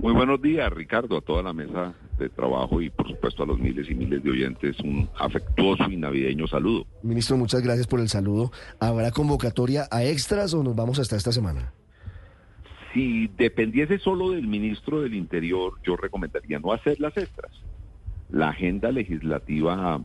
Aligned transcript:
Muy 0.00 0.14
buenos 0.14 0.40
días, 0.40 0.72
Ricardo, 0.72 1.18
a 1.18 1.20
toda 1.20 1.42
la 1.42 1.52
mesa 1.52 1.92
de 2.18 2.30
trabajo 2.30 2.80
y 2.80 2.88
por 2.88 3.06
supuesto 3.06 3.42
a 3.42 3.46
los 3.46 3.58
miles 3.58 3.90
y 3.90 3.94
miles 3.94 4.22
de 4.24 4.30
oyentes 4.30 4.80
un 4.80 5.06
afectuoso 5.18 5.90
y 5.90 5.96
navideño 5.98 6.46
saludo. 6.46 6.86
Ministro, 7.02 7.36
muchas 7.36 7.60
gracias 7.60 7.86
por 7.86 8.00
el 8.00 8.08
saludo. 8.08 8.50
¿Habrá 8.80 9.10
convocatoria 9.10 9.88
a 9.90 10.02
extras 10.02 10.54
o 10.54 10.62
nos 10.62 10.74
vamos 10.74 10.98
hasta 10.98 11.16
esta 11.16 11.32
semana? 11.32 11.74
Si 12.94 13.28
dependiese 13.36 13.98
solo 13.98 14.30
del 14.30 14.48
ministro 14.48 15.02
del 15.02 15.12
Interior, 15.12 15.74
yo 15.84 15.96
recomendaría 15.96 16.58
no 16.58 16.72
hacer 16.72 16.98
las 16.98 17.14
extras. 17.18 17.52
La 18.30 18.48
agenda 18.48 18.90
legislativa 18.92 19.98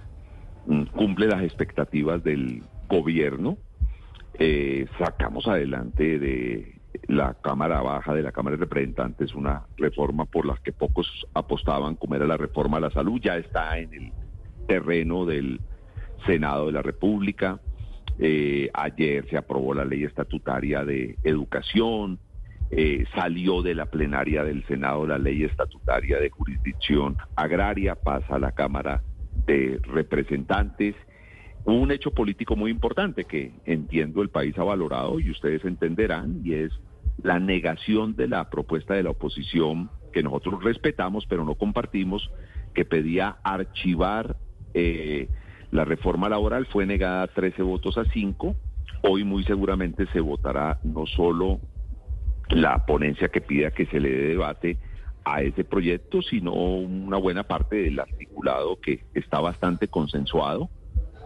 mm, 0.66 0.84
cumple 0.88 1.28
las 1.28 1.42
expectativas 1.42 2.22
del 2.22 2.64
gobierno. 2.90 3.58
Eh, 4.40 4.88
sacamos 5.00 5.48
adelante 5.48 6.20
de 6.20 6.75
la 7.08 7.36
Cámara 7.36 7.82
Baja 7.82 8.14
de 8.14 8.22
la 8.22 8.32
Cámara 8.32 8.56
de 8.56 8.62
Representantes 8.62 9.34
una 9.34 9.64
reforma 9.78 10.26
por 10.26 10.46
la 10.46 10.58
que 10.64 10.72
pocos 10.72 11.08
apostaban, 11.34 11.96
como 11.96 12.16
era 12.16 12.26
la 12.26 12.38
reforma 12.38 12.78
a 12.78 12.82
la 12.82 12.92
salud, 12.92 13.20
ya 13.22 13.38
está 13.38 13.78
en 13.78 13.94
el 13.94 14.12
terreno 14.68 15.26
del 15.26 15.60
Senado 16.26 16.68
de 16.68 16.72
la 16.72 16.82
República. 16.82 17.60
Eh, 18.20 18.70
ayer 18.74 19.28
se 19.30 19.38
aprobó 19.38 19.74
la 19.74 19.86
ley 19.86 20.04
estatutaria 20.04 20.86
de 20.86 21.18
educación, 21.24 22.20
eh, 22.72 23.06
salió 23.14 23.62
de 23.62 23.76
la 23.76 23.86
plenaria 23.86 24.44
del 24.44 24.66
Senado 24.66 25.06
la 25.06 25.18
ley 25.18 25.44
estatutaria 25.44 26.20
de 26.20 26.30
jurisdicción 26.30 27.18
agraria, 27.36 27.96
pasa 27.96 28.36
a 28.36 28.40
la 28.40 28.52
Cámara 28.52 29.04
de 29.46 29.80
Representantes. 29.84 30.96
Un 31.66 31.92
hecho 31.92 32.12
político 32.12 32.56
muy 32.56 32.70
importante 32.70 33.26
que 33.26 33.52
entiendo 33.66 34.22
el 34.22 34.30
país 34.30 34.58
ha 34.58 34.64
valorado 34.64 35.20
y 35.20 35.32
ustedes 35.32 35.66
entenderán, 35.66 36.42
y 36.44 36.54
es 36.54 36.72
la 37.22 37.40
negación 37.40 38.16
de 38.16 38.28
la 38.28 38.50
propuesta 38.50 38.94
de 38.94 39.04
la 39.04 39.10
oposición 39.10 39.90
que 40.14 40.22
nosotros 40.22 40.64
respetamos 40.64 41.26
pero 41.28 41.44
no 41.44 41.56
compartimos, 41.56 42.30
que 42.74 42.86
pedía 42.86 43.38
archivar 43.44 44.38
eh, 44.74 45.28
la 45.72 45.86
reforma 45.86 46.30
laboral, 46.30 46.68
fue 46.68 46.86
negada 46.86 47.28
13 47.28 47.64
votos 47.64 47.98
a 47.98 48.06
5. 48.06 48.56
Hoy 49.02 49.24
muy 49.24 49.44
seguramente 49.44 50.06
se 50.14 50.20
votará 50.20 50.80
no 50.84 51.06
solo 51.06 51.60
la 52.50 52.86
ponencia 52.86 53.30
que 53.30 53.42
pida 53.42 53.72
que 53.72 53.86
se 53.88 54.00
le 54.00 54.10
dé 54.10 54.28
debate 54.28 54.78
a 55.24 55.42
ese 55.42 55.64
proyecto, 55.64 56.22
sino 56.22 56.54
una 56.54 57.18
buena 57.18 57.44
parte 57.44 57.78
del 57.78 58.00
articulado 58.00 58.80
que 58.80 59.04
está 59.16 59.40
bastante 59.40 59.88
consensuado. 59.88 60.70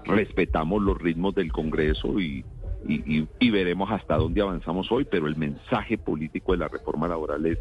Respetamos 0.10 0.82
los 0.82 0.98
ritmos 0.98 1.36
del 1.36 1.52
Congreso 1.52 2.20
y, 2.20 2.44
y, 2.88 3.50
veremos 3.50 3.92
hasta 3.92 4.16
dónde 4.16 4.42
avanzamos 4.42 4.92
hoy, 4.92 5.06
pero 5.06 5.28
el 5.28 5.36
mensaje 5.36 5.98
político 5.98 6.54
de 6.54 6.60
la 6.60 6.68
reforma 6.68 7.08
laboral 7.08 7.46
es, 7.46 7.60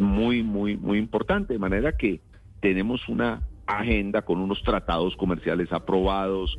muy, 0.00 0.42
muy, 0.42 0.76
muy 0.76 0.98
importante, 0.98 1.54
de 1.54 1.58
manera 1.58 1.96
que 1.96 2.20
tenemos 2.60 3.08
una 3.08 3.42
agenda 3.66 4.22
con 4.22 4.40
unos 4.40 4.62
tratados 4.62 5.16
comerciales 5.16 5.72
aprobados, 5.72 6.58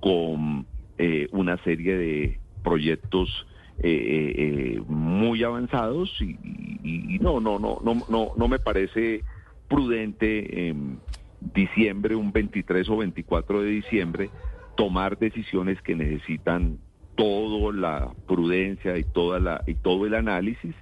con 0.00 0.66
eh, 0.98 1.28
una 1.32 1.56
serie 1.64 1.96
de 1.96 2.40
proyectos 2.62 3.46
eh, 3.82 4.34
eh, 4.36 4.82
muy 4.86 5.42
avanzados 5.42 6.10
y, 6.20 7.18
no, 7.20 7.40
no, 7.40 7.58
no, 7.58 7.78
no, 7.84 7.94
no, 8.08 8.32
no 8.36 8.48
me 8.48 8.58
parece 8.58 9.22
prudente 9.68 10.68
en 10.68 10.98
diciembre, 11.54 12.14
un 12.14 12.32
23 12.32 12.88
o 12.90 12.96
24 12.98 13.62
de 13.62 13.70
diciembre, 13.70 14.30
tomar 14.76 15.18
decisiones 15.18 15.80
que 15.82 15.94
necesitan 15.94 16.78
toda 17.14 17.72
la 17.72 18.12
prudencia 18.26 18.96
y 18.96 19.04
toda 19.04 19.38
la 19.38 19.62
y 19.66 19.74
todo 19.74 20.06
el 20.06 20.14
análisis 20.14 20.74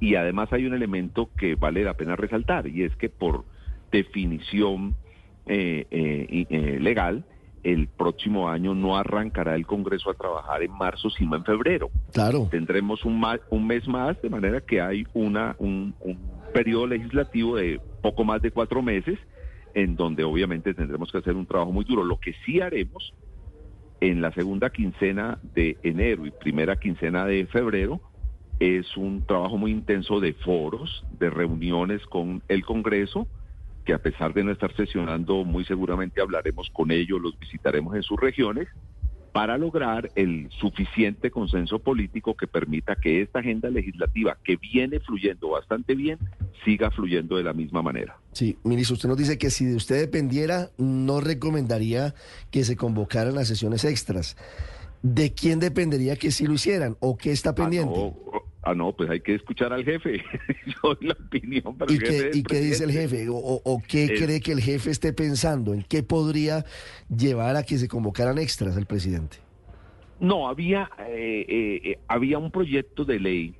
y 0.00 0.14
además 0.14 0.52
hay 0.52 0.66
un 0.66 0.74
elemento 0.74 1.30
que 1.36 1.56
vale 1.56 1.82
la 1.82 1.94
pena 1.94 2.16
resaltar 2.16 2.68
y 2.68 2.84
es 2.84 2.94
que 2.96 3.08
por 3.08 3.44
definición 3.90 4.94
eh, 5.46 5.86
eh, 5.90 6.78
legal 6.80 7.24
el 7.64 7.88
próximo 7.88 8.48
año 8.48 8.74
no 8.74 8.96
arrancará 8.96 9.54
el 9.54 9.66
Congreso 9.66 10.10
a 10.10 10.14
trabajar 10.14 10.62
en 10.62 10.70
marzo, 10.70 11.08
sino 11.10 11.34
en 11.36 11.44
febrero. 11.44 11.90
Claro. 12.12 12.48
Tendremos 12.50 13.04
un, 13.04 13.24
un 13.50 13.66
mes 13.66 13.88
más, 13.88 14.20
de 14.20 14.28
manera 14.28 14.60
que 14.60 14.80
hay 14.80 15.06
una, 15.14 15.56
un, 15.58 15.94
periodo 16.52 16.86
legislativo 16.86 17.56
de 17.56 17.80
poco 18.02 18.22
más 18.22 18.40
de 18.42 18.50
cuatro 18.50 18.82
meses, 18.82 19.18
en 19.72 19.96
donde 19.96 20.22
obviamente 20.22 20.74
tendremos 20.74 21.10
que 21.10 21.18
hacer 21.18 21.34
un 21.34 21.46
trabajo 21.46 21.72
muy 21.72 21.84
duro. 21.84 22.04
Lo 22.04 22.20
que 22.20 22.34
sí 22.44 22.60
haremos 22.60 23.12
en 24.10 24.20
la 24.20 24.32
segunda 24.32 24.68
quincena 24.68 25.38
de 25.54 25.78
enero 25.82 26.26
y 26.26 26.30
primera 26.30 26.76
quincena 26.76 27.24
de 27.24 27.46
febrero 27.46 28.02
es 28.60 28.98
un 28.98 29.24
trabajo 29.24 29.56
muy 29.56 29.70
intenso 29.70 30.20
de 30.20 30.34
foros, 30.34 31.06
de 31.18 31.30
reuniones 31.30 32.04
con 32.04 32.42
el 32.48 32.66
Congreso, 32.66 33.26
que 33.86 33.94
a 33.94 33.98
pesar 33.98 34.34
de 34.34 34.44
no 34.44 34.52
estar 34.52 34.74
sesionando, 34.76 35.44
muy 35.44 35.64
seguramente 35.64 36.20
hablaremos 36.20 36.68
con 36.70 36.90
ellos, 36.90 37.18
los 37.18 37.38
visitaremos 37.38 37.96
en 37.96 38.02
sus 38.02 38.20
regiones, 38.20 38.68
para 39.34 39.58
lograr 39.58 40.12
el 40.14 40.48
suficiente 40.60 41.32
consenso 41.32 41.80
político 41.80 42.36
que 42.36 42.46
permita 42.46 42.94
que 42.94 43.20
esta 43.20 43.40
agenda 43.40 43.68
legislativa, 43.68 44.38
que 44.44 44.54
viene 44.54 45.00
fluyendo 45.00 45.48
bastante 45.48 45.96
bien, 45.96 46.20
siga 46.64 46.92
fluyendo 46.92 47.36
de 47.36 47.42
la 47.42 47.52
misma 47.52 47.82
manera. 47.82 48.16
Sí, 48.30 48.56
ministro, 48.62 48.94
usted 48.94 49.08
nos 49.08 49.18
dice 49.18 49.36
que 49.36 49.50
si 49.50 49.64
de 49.64 49.74
usted 49.74 49.98
dependiera, 49.98 50.70
no 50.78 51.20
recomendaría 51.20 52.14
que 52.52 52.62
se 52.62 52.76
convocaran 52.76 53.34
las 53.34 53.48
sesiones 53.48 53.84
extras. 53.84 54.36
¿De 55.02 55.34
quién 55.34 55.58
dependería 55.58 56.14
que 56.14 56.30
sí 56.30 56.46
lo 56.46 56.52
hicieran 56.52 56.96
o 57.00 57.16
qué 57.16 57.32
está 57.32 57.50
ah, 57.50 57.54
pendiente? 57.56 58.14
Ah, 58.66 58.74
no, 58.74 58.92
pues 58.92 59.10
hay 59.10 59.20
que 59.20 59.34
escuchar 59.34 59.74
al 59.74 59.84
jefe. 59.84 60.24
Yo 60.66 60.96
la 61.02 61.12
opinión 61.12 61.76
para 61.76 61.92
¿Y 61.92 61.96
el 61.96 62.02
qué, 62.02 62.10
jefe 62.10 62.30
¿Y 62.38 62.42
qué 62.42 62.60
dice 62.60 62.84
el 62.84 62.92
jefe? 62.92 63.26
¿O, 63.28 63.82
qué 63.86 64.14
cree 64.16 64.40
que 64.40 64.52
el 64.52 64.60
jefe 64.60 64.90
esté 64.90 65.12
pensando? 65.12 65.74
¿En 65.74 65.82
qué 65.82 66.02
podría 66.02 66.64
llevar 67.14 67.56
a 67.56 67.62
que 67.62 67.76
se 67.76 67.88
convocaran 67.88 68.38
extras 68.38 68.76
al 68.78 68.86
presidente? 68.86 69.36
No, 70.18 70.48
había, 70.48 70.90
eh, 71.00 71.44
eh, 71.46 71.80
eh, 71.84 71.98
había 72.08 72.38
un 72.38 72.50
proyecto 72.50 73.04
de 73.04 73.20
ley 73.20 73.54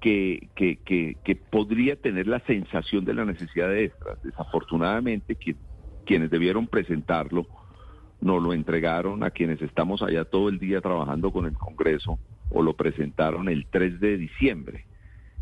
que, 0.00 0.48
que, 0.54 0.76
que, 0.76 1.16
que, 1.24 1.34
podría 1.34 1.96
tener 1.96 2.28
la 2.28 2.38
sensación 2.46 3.04
de 3.04 3.14
la 3.14 3.24
necesidad 3.24 3.68
de 3.68 3.86
extras. 3.86 4.22
Desafortunadamente, 4.22 5.36
quienes 6.06 6.30
debieron 6.30 6.68
presentarlo 6.68 7.46
nos 8.20 8.40
lo 8.40 8.52
entregaron 8.52 9.24
a 9.24 9.30
quienes 9.30 9.60
estamos 9.62 10.02
allá 10.02 10.24
todo 10.24 10.48
el 10.48 10.58
día 10.58 10.80
trabajando 10.80 11.32
con 11.32 11.46
el 11.46 11.54
Congreso 11.54 12.18
o 12.50 12.62
lo 12.62 12.74
presentaron 12.74 13.48
el 13.48 13.66
3 13.66 14.00
de 14.00 14.16
diciembre. 14.18 14.84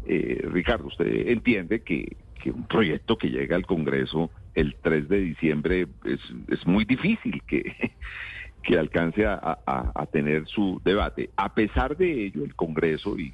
Eh, 0.07 0.47
Ricardo, 0.51 0.87
usted 0.87 1.29
entiende 1.29 1.81
que, 1.81 2.17
un 2.47 2.67
proyecto 2.67 3.19
que 3.19 3.29
llega 3.29 3.57
al 3.57 3.67
Congreso 3.67 4.31
el 4.55 4.77
3 4.81 5.09
de 5.09 5.19
diciembre 5.19 5.87
es, 6.05 6.21
es 6.49 6.67
muy 6.67 6.87
difícil 6.87 7.43
que, 7.47 7.93
que 8.63 8.79
alcance 8.79 9.25
a, 9.27 10.07
tener 10.13 10.47
su 10.47 10.81
debate. 10.85 11.31
A 11.37 11.55
pesar 11.55 11.97
de 11.97 12.27
ello, 12.27 12.45
el 12.45 12.55
Congreso 12.55 13.19
y 13.19 13.33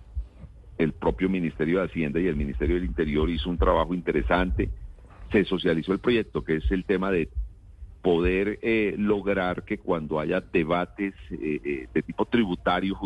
el 0.79 0.93
propio 0.93 1.29
Ministerio 1.29 1.79
de 1.79 1.87
Hacienda 1.87 2.21
y 2.21 2.27
el 2.27 2.37
Ministerio 2.37 2.77
del 2.77 2.84
Interior 2.84 3.29
hizo 3.31 3.51
un 3.51 3.59
trabajo 3.59 3.95
interesante. 3.95 4.71
Se 5.33 5.45
socializó 5.45 5.93
el 5.93 5.99
proyecto, 5.99 6.45
que 6.45 6.57
es 6.57 6.71
el 6.71 6.84
tema 6.84 7.11
de 7.11 7.29
poder 8.04 8.59
eh, 8.60 8.94
lograr 8.98 9.62
que 9.62 9.78
cuando 9.78 10.20
haya 10.20 10.42
debates 10.53 11.15
eh, 11.31 11.59
eh, 11.65 11.88
de 11.92 12.03
tipo 12.03 12.26
tributario 12.26 13.00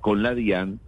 con 0.00 0.22
la 0.22 0.32
DIAN, 0.32 0.78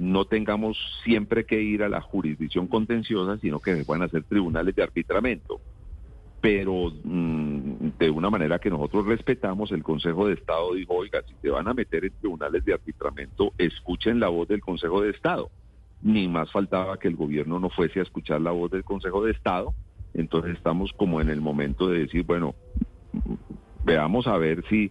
no 0.00 0.24
tengamos 0.24 0.76
siempre 1.04 1.46
que 1.46 1.62
ir 1.62 1.84
a 1.84 1.88
la 1.88 2.00
jurisdicción 2.00 2.66
contenciosa, 2.66 3.38
sino 3.38 3.60
que 3.60 3.76
se 3.76 3.84
puedan 3.84 4.02
hacer 4.02 4.24
tribunales 4.24 4.74
de 4.74 4.82
arbitramiento. 4.82 5.60
Pero 6.40 6.92
mm, 7.04 7.90
de 8.00 8.10
una 8.10 8.30
manera 8.30 8.58
que 8.58 8.68
nosotros 8.68 9.06
respetamos, 9.06 9.70
el 9.70 9.84
Consejo 9.84 10.26
de 10.26 10.34
Estado 10.34 10.74
dijo, 10.74 10.94
oiga, 10.94 11.22
si 11.22 11.34
te 11.34 11.50
van 11.50 11.68
a 11.68 11.72
meter 11.72 12.04
en 12.04 12.12
tribunales 12.18 12.64
de 12.64 12.74
arbitramiento, 12.74 13.52
escuchen 13.58 14.18
la 14.18 14.28
voz 14.28 14.48
del 14.48 14.60
Consejo 14.60 15.02
de 15.02 15.10
Estado. 15.10 15.50
Ni 16.02 16.26
más 16.26 16.50
faltaba 16.50 16.98
que 16.98 17.06
el 17.06 17.14
gobierno 17.14 17.60
no 17.60 17.70
fuese 17.70 18.00
a 18.00 18.02
escuchar 18.02 18.40
la 18.40 18.50
voz 18.50 18.72
del 18.72 18.82
Consejo 18.82 19.24
de 19.24 19.30
Estado 19.30 19.72
entonces 20.14 20.56
estamos 20.56 20.92
como 20.92 21.20
en 21.20 21.28
el 21.28 21.40
momento 21.40 21.88
de 21.88 22.00
decir, 22.00 22.24
bueno, 22.24 22.54
veamos 23.84 24.26
a 24.26 24.36
ver 24.38 24.64
si, 24.68 24.90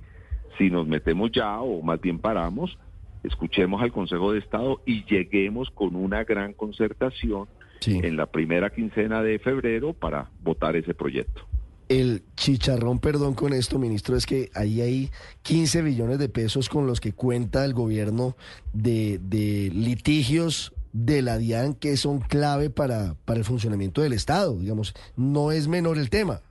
si 0.58 0.70
nos 0.70 0.88
metemos 0.88 1.32
ya 1.32 1.60
o 1.62 1.82
más 1.82 2.00
bien 2.00 2.20
paramos, 2.20 2.78
escuchemos 3.24 3.82
al 3.82 3.92
Consejo 3.92 4.34
de 4.34 4.40
Estado 4.40 4.82
y 4.86 5.06
lleguemos 5.06 5.70
con 5.72 5.96
una 5.96 6.24
gran 6.24 6.54
concertación 6.54 7.48
en 7.86 8.16
la 8.16 8.28
primera 8.28 8.70
quincena 8.70 9.22
de 9.22 9.40
febrero 9.40 9.94
para 9.94 10.30
votar 10.42 10.76
ese 10.76 10.94
proyecto. 10.94 11.42
El 11.90 12.24
chicharrón, 12.36 13.00
perdón 13.00 13.34
con 13.34 13.52
esto, 13.52 13.78
ministro, 13.78 14.16
es 14.16 14.26
que 14.26 14.50
ahí 14.56 14.80
hay 14.80 15.12
15 15.42 15.82
billones 15.82 16.18
de 16.18 16.30
pesos 16.30 16.70
con 16.70 16.88
los 16.88 17.02
que 17.02 17.12
cuenta 17.12 17.66
el 17.66 17.74
gobierno 17.74 18.38
de, 18.72 19.20
de 19.22 19.70
litigios 19.74 20.74
de 20.94 21.22
la 21.22 21.38
DIAN 21.38 21.74
que 21.74 21.98
son 21.98 22.20
clave 22.20 22.70
para, 22.70 23.16
para 23.26 23.40
el 23.40 23.46
funcionamiento 23.46 24.02
del 24.02 24.14
Estado. 24.14 24.58
Digamos, 24.58 24.94
no 25.18 25.52
es 25.52 25.68
menor 25.68 25.98
el 25.98 26.10
tema. 26.10 26.42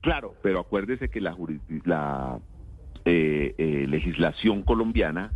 Claro, 0.00 0.34
pero 0.42 0.58
acuérdese 0.58 1.08
que 1.08 1.20
la, 1.20 1.36
la 1.84 2.40
eh, 3.04 3.54
eh, 3.56 3.86
legislación 3.88 4.62
colombiana 4.62 5.32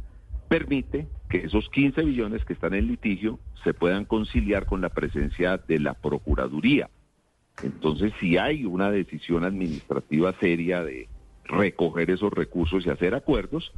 permite 0.49 1.07
que 1.29 1.39
esos 1.39 1.69
15 1.71 2.03
billones 2.03 2.45
que 2.45 2.55
están 2.55 2.75
en 2.75 2.89
litigio 2.89 3.39
se 3.63 3.75
puedan 3.75 4.05
conciliar 4.05 4.67
con 4.67 4.81
la 4.81 4.89
presencia 4.89 5.59
de 5.59 5.79
la 5.79 5.95
Procuraduría. 5.95 6.89
Entonces, 7.63 8.13
si 8.21 8.39
hay 8.39 8.65
una 8.65 8.91
decisión 8.91 9.45
administrativa 9.45 10.35
seria 10.41 10.83
de 10.83 11.09
recoger 11.45 12.11
esos 12.11 12.33
recursos 12.33 12.85
y 12.87 12.91
hacer 12.91 13.15
acuerdos, 13.15 13.73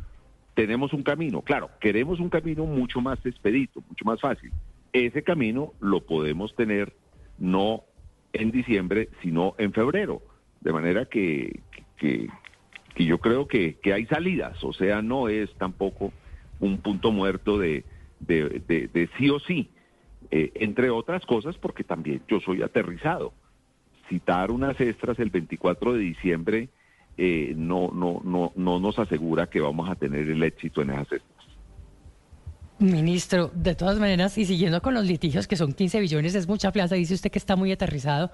tenemos 0.58 0.92
un 0.92 1.04
camino. 1.04 1.42
Claro, 1.42 1.70
queremos 1.78 2.18
un 2.18 2.30
camino 2.30 2.66
mucho 2.66 3.00
más 3.00 3.24
expedito, 3.24 3.80
mucho 3.88 4.04
más 4.04 4.20
fácil. 4.20 4.50
Ese 4.92 5.22
camino 5.22 5.72
lo 5.78 6.00
podemos 6.00 6.52
tener 6.56 6.96
no 7.38 7.84
en 8.32 8.50
diciembre, 8.50 9.08
sino 9.22 9.54
en 9.58 9.72
febrero. 9.72 10.20
De 10.60 10.72
manera 10.72 11.04
que, 11.04 11.60
que, 11.96 12.28
yo 12.96 13.18
creo 13.18 13.46
que, 13.46 13.76
que, 13.76 13.92
hay 13.92 14.06
salidas, 14.06 14.64
o 14.64 14.72
sea, 14.72 15.00
no 15.00 15.28
es 15.28 15.48
tampoco 15.58 16.12
un 16.58 16.78
punto 16.78 17.12
muerto 17.12 17.56
de, 17.56 17.84
de, 18.18 19.08
sí 19.16 19.30
o 19.30 19.38
sí, 19.38 19.70
eh, 20.32 20.50
entre 20.56 20.90
otras 20.90 21.24
cosas 21.24 21.56
porque 21.56 21.84
también 21.84 22.22
yo 22.26 22.40
soy 22.40 22.62
aterrizado. 22.62 23.32
Citar 24.08 24.50
unas 24.50 24.80
extras 24.80 25.20
el 25.20 25.30
24 25.30 25.92
de 25.92 26.00
diciembre 26.00 26.68
eh, 27.18 27.52
no, 27.56 27.90
no, 27.90 28.20
no, 28.22 28.52
no 28.54 28.78
nos 28.78 28.98
asegura 28.98 29.48
que 29.48 29.60
vamos 29.60 29.90
a 29.90 29.96
tener 29.96 30.28
el 30.28 30.42
éxito 30.42 30.82
en 30.82 30.90
esas 30.90 31.12
extras. 31.12 31.38
Ministro, 32.78 33.50
de 33.52 33.74
todas 33.74 33.98
maneras, 33.98 34.38
y 34.38 34.44
siguiendo 34.44 34.80
con 34.80 34.94
los 34.94 35.04
litigios, 35.04 35.48
que 35.48 35.56
son 35.56 35.72
15 35.72 35.98
billones, 35.98 36.36
es 36.36 36.46
mucha 36.46 36.70
plata, 36.70 36.94
dice 36.94 37.14
usted 37.14 37.28
que 37.28 37.40
está 37.40 37.56
muy 37.56 37.72
aterrizado, 37.72 38.30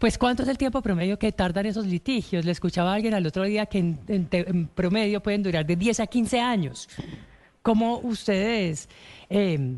pues 0.00 0.18
¿cuánto 0.18 0.42
es 0.42 0.48
el 0.48 0.58
tiempo 0.58 0.82
promedio 0.82 1.16
que 1.16 1.30
tardan 1.30 1.66
esos 1.66 1.86
litigios? 1.86 2.44
Le 2.44 2.50
escuchaba 2.50 2.90
a 2.90 2.94
alguien 2.96 3.14
al 3.14 3.24
otro 3.24 3.44
día 3.44 3.66
que 3.66 3.78
en, 3.78 4.68
promedio 4.74 5.22
pueden 5.22 5.44
durar 5.44 5.64
de 5.64 5.76
10 5.76 6.00
a 6.00 6.08
15 6.08 6.40
años. 6.40 6.88
¿Cómo 7.62 7.98
ustedes, 8.00 8.88
eh, 9.30 9.76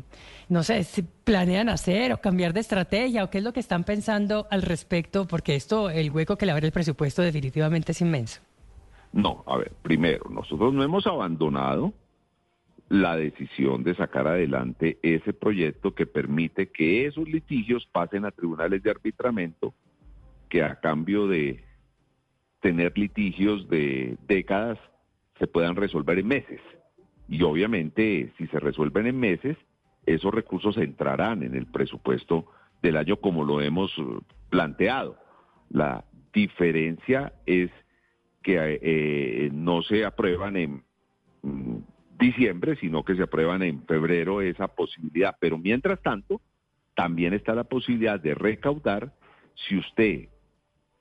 no 0.49 0.63
sé, 0.63 0.83
si 0.83 1.03
planean 1.03 1.69
hacer 1.69 2.11
o 2.11 2.19
cambiar 2.19 2.53
de 2.53 2.61
estrategia 2.61 3.23
o 3.23 3.29
qué 3.29 3.37
es 3.37 3.43
lo 3.43 3.53
que 3.53 3.59
están 3.59 3.83
pensando 3.83 4.47
al 4.49 4.63
respecto? 4.63 5.27
Porque 5.27 5.55
esto, 5.55 5.91
el 5.91 6.09
hueco 6.09 6.37
que 6.37 6.47
le 6.47 6.53
abre 6.53 6.65
el 6.65 6.73
presupuesto 6.73 7.21
definitivamente 7.21 7.91
es 7.91 8.01
inmenso. 8.01 8.41
No, 9.17 9.43
a 9.47 9.57
ver, 9.57 9.71
primero, 9.81 10.29
nosotros 10.29 10.75
no 10.75 10.83
hemos 10.83 11.07
abandonado 11.07 11.91
la 12.87 13.17
decisión 13.17 13.83
de 13.83 13.95
sacar 13.95 14.27
adelante 14.27 14.99
ese 15.01 15.33
proyecto 15.33 15.95
que 15.95 16.05
permite 16.05 16.69
que 16.69 17.07
esos 17.07 17.27
litigios 17.27 17.87
pasen 17.91 18.25
a 18.25 18.31
tribunales 18.31 18.83
de 18.83 18.91
arbitramiento 18.91 19.73
que 20.49 20.61
a 20.61 20.79
cambio 20.79 21.27
de 21.27 21.63
tener 22.59 22.95
litigios 22.95 23.67
de 23.69 24.19
décadas 24.27 24.77
se 25.39 25.47
puedan 25.47 25.75
resolver 25.75 26.19
en 26.19 26.27
meses. 26.27 26.61
Y 27.27 27.41
obviamente 27.41 28.31
si 28.37 28.45
se 28.45 28.59
resuelven 28.59 29.07
en 29.07 29.19
meses, 29.19 29.57
esos 30.05 30.31
recursos 30.31 30.77
entrarán 30.77 31.41
en 31.41 31.55
el 31.55 31.65
presupuesto 31.65 32.45
del 32.83 32.97
año 32.97 33.17
como 33.17 33.43
lo 33.43 33.61
hemos 33.61 33.97
uh, 33.97 34.21
planteado. 34.51 35.17
La 35.71 36.05
diferencia 36.31 37.33
es 37.47 37.71
que 38.47 38.79
eh, 38.81 39.49
no 39.51 39.81
se 39.81 40.05
aprueban 40.05 40.55
en 40.55 40.81
mm, 41.41 41.79
diciembre, 42.17 42.77
sino 42.77 43.03
que 43.03 43.13
se 43.15 43.23
aprueban 43.23 43.61
en 43.61 43.83
febrero 43.83 44.39
esa 44.39 44.69
posibilidad. 44.69 45.35
Pero 45.37 45.57
mientras 45.57 46.01
tanto, 46.01 46.39
también 46.95 47.33
está 47.33 47.53
la 47.53 47.65
posibilidad 47.65 48.17
de 48.17 48.35
recaudar 48.35 49.11
si 49.53 49.77
usted 49.77 50.29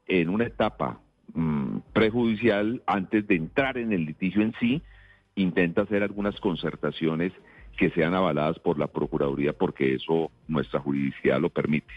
en 0.09 0.29
una 0.29 0.47
etapa 0.47 1.01
mm, 1.35 1.79
prejudicial, 1.93 2.83
antes 2.85 3.25
de 3.29 3.37
entrar 3.37 3.79
en 3.79 3.93
el 3.93 4.07
litigio 4.07 4.43
en 4.43 4.53
sí, 4.59 4.83
intenta 5.37 5.83
hacer 5.83 6.03
algunas 6.03 6.41
concertaciones 6.41 7.33
que 7.79 7.91
sean 7.91 8.15
avaladas 8.15 8.59
por 8.59 8.77
la 8.77 8.89
Procuraduría, 8.89 9.53
porque 9.53 9.95
eso 9.95 10.33
nuestra 10.49 10.81
jurisdicción 10.81 11.43
lo 11.43 11.51
permite. 11.51 11.95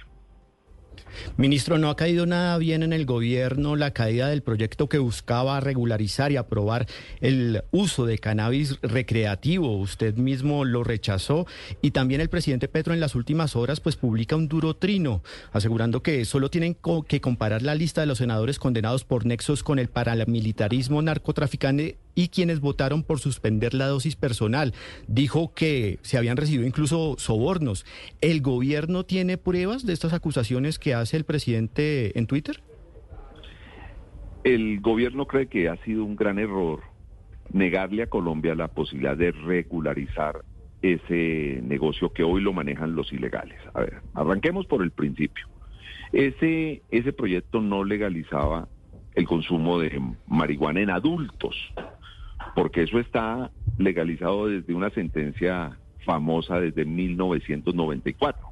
Ministro, 1.37 1.77
¿no 1.77 1.89
ha 1.89 1.95
caído 1.95 2.25
nada 2.25 2.57
bien 2.57 2.83
en 2.83 2.93
el 2.93 3.05
gobierno 3.05 3.75
la 3.75 3.91
caída 3.91 4.29
del 4.29 4.41
proyecto 4.41 4.89
que 4.89 4.97
buscaba 4.97 5.59
regularizar 5.59 6.31
y 6.31 6.37
aprobar 6.37 6.87
el 7.21 7.63
uso 7.71 8.05
de 8.05 8.17
cannabis 8.17 8.79
recreativo? 8.81 9.77
Usted 9.77 10.15
mismo 10.15 10.65
lo 10.65 10.83
rechazó 10.83 11.47
y 11.81 11.91
también 11.91 12.21
el 12.21 12.29
presidente 12.29 12.67
Petro 12.67 12.93
en 12.93 12.99
las 12.99 13.15
últimas 13.15 13.55
horas 13.55 13.79
pues 13.79 13.95
publica 13.95 14.35
un 14.35 14.47
duro 14.47 14.75
trino 14.75 15.23
asegurando 15.51 16.03
que 16.03 16.25
solo 16.25 16.49
tienen 16.49 16.77
que 17.07 17.21
comparar 17.21 17.61
la 17.61 17.75
lista 17.75 18.01
de 18.01 18.07
los 18.07 18.19
senadores 18.19 18.59
condenados 18.59 19.03
por 19.03 19.25
nexos 19.25 19.63
con 19.63 19.79
el 19.79 19.89
paramilitarismo 19.89 21.01
narcotraficante 21.01 21.97
y 22.19 22.27
quienes 22.27 22.59
votaron 22.59 23.03
por 23.03 23.19
suspender 23.19 23.73
la 23.73 23.87
dosis 23.87 24.17
personal. 24.17 24.73
Dijo 25.07 25.53
que 25.53 25.99
se 26.01 26.17
habían 26.17 26.35
recibido 26.35 26.67
incluso 26.67 27.15
sobornos. 27.17 27.85
¿El 28.19 28.41
gobierno 28.41 29.05
tiene 29.05 29.37
pruebas 29.37 29.85
de 29.85 29.93
estas 29.93 30.11
acusaciones 30.11 30.79
que 30.79 30.93
hace 30.93 31.15
el 31.15 31.23
presidente 31.23 32.19
en 32.19 32.27
Twitter? 32.27 32.61
El 34.43 34.81
gobierno 34.81 35.27
cree 35.27 35.47
que 35.47 35.69
ha 35.69 35.77
sido 35.85 36.03
un 36.03 36.17
gran 36.17 36.39
error 36.39 36.81
negarle 37.53 38.03
a 38.03 38.07
Colombia 38.07 38.53
la 38.53 38.67
posibilidad 38.67 39.15
de 39.15 39.31
regularizar 39.31 40.43
ese 40.81 41.61
negocio 41.63 42.11
que 42.11 42.23
hoy 42.23 42.41
lo 42.41 42.51
manejan 42.51 42.95
los 42.95 43.13
ilegales. 43.13 43.59
A 43.73 43.79
ver, 43.79 44.01
arranquemos 44.13 44.65
por 44.65 44.83
el 44.83 44.91
principio. 44.91 45.47
Ese, 46.11 46.81
ese 46.91 47.13
proyecto 47.13 47.61
no 47.61 47.85
legalizaba 47.85 48.67
el 49.15 49.25
consumo 49.25 49.79
de 49.79 50.01
marihuana 50.27 50.81
en 50.81 50.89
adultos 50.89 51.55
porque 52.59 52.83
eso 52.83 52.99
está 52.99 53.51
legalizado 53.77 54.47
desde 54.47 54.73
una 54.73 54.89
sentencia 54.89 55.79
famosa 56.05 56.59
desde 56.59 56.83
1994. 56.83 58.49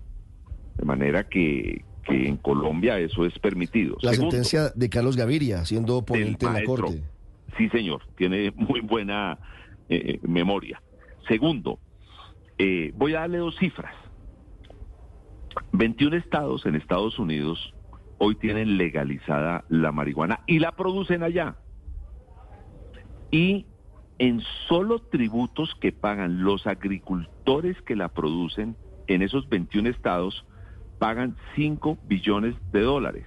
De 0.78 0.86
manera 0.86 1.28
que, 1.28 1.84
en 2.08 2.38
Colombia 2.38 3.00
eso 3.00 3.26
es 3.26 3.38
permitido. 3.38 3.98
La 4.02 4.14
sentencia 4.14 4.70
de 4.74 4.90
Carlos 4.90 5.18
Gaviria, 5.18 5.66
siendo 5.66 6.06
ponente 6.06 6.46
en 6.46 6.54
la 6.54 6.64
Corte. 6.64 7.04
Sí, 7.58 7.68
señor, 7.68 8.02
tiene 8.16 8.54
muy 8.56 8.80
buena 8.80 9.40
eh, 9.90 10.20
memoria. 10.22 10.82
Segundo, 11.28 11.78
eh, 12.58 12.94
voy 12.96 13.14
a 13.14 13.20
darle 13.20 13.40
dos 13.40 13.58
cifras. 13.58 13.94
21 15.74 16.16
estados 16.16 16.66
en 16.66 16.76
Estados 16.76 17.20
Unidos 17.20 17.74
hoy 18.20 18.36
tienen 18.36 18.78
legalizada 18.78 19.66
la 19.68 19.92
marihuana 19.92 20.40
y 20.48 20.60
la 20.60 20.72
producen 20.72 21.24
allá. 21.24 21.58
Y 23.32 23.66
en 24.20 24.42
solo 24.68 25.00
tributos 25.00 25.76
que 25.80 25.92
pagan 25.92 26.44
los 26.44 26.66
agricultores 26.68 27.82
que 27.84 27.96
la 27.96 28.10
producen 28.10 28.76
en 29.08 29.22
esos 29.22 29.48
21 29.50 29.90
estados, 29.90 30.46
pagan 31.00 31.36
5 31.56 31.98
billones 32.08 32.56
de 32.72 32.82
dólares. 32.82 33.26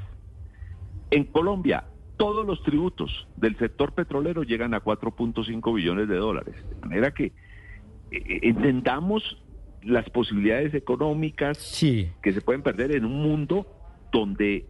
En 1.10 1.24
Colombia, 1.24 1.84
todos 2.16 2.46
los 2.46 2.62
tributos 2.62 3.28
del 3.36 3.56
sector 3.58 3.92
petrolero 3.94 4.42
llegan 4.42 4.74
a 4.74 4.82
4.5 4.82 5.74
billones 5.74 6.08
de 6.08 6.16
dólares. 6.16 6.54
De 6.68 6.76
manera 6.76 7.12
que 7.12 7.32
eh, 8.10 8.40
entendamos 8.42 9.42
las 9.82 10.08
posibilidades 10.10 10.74
económicas 10.74 11.78
que 11.80 12.32
se 12.32 12.40
pueden 12.42 12.62
perder 12.62 12.94
en 12.94 13.04
un 13.04 13.22
mundo 13.22 13.66
donde 14.12 14.66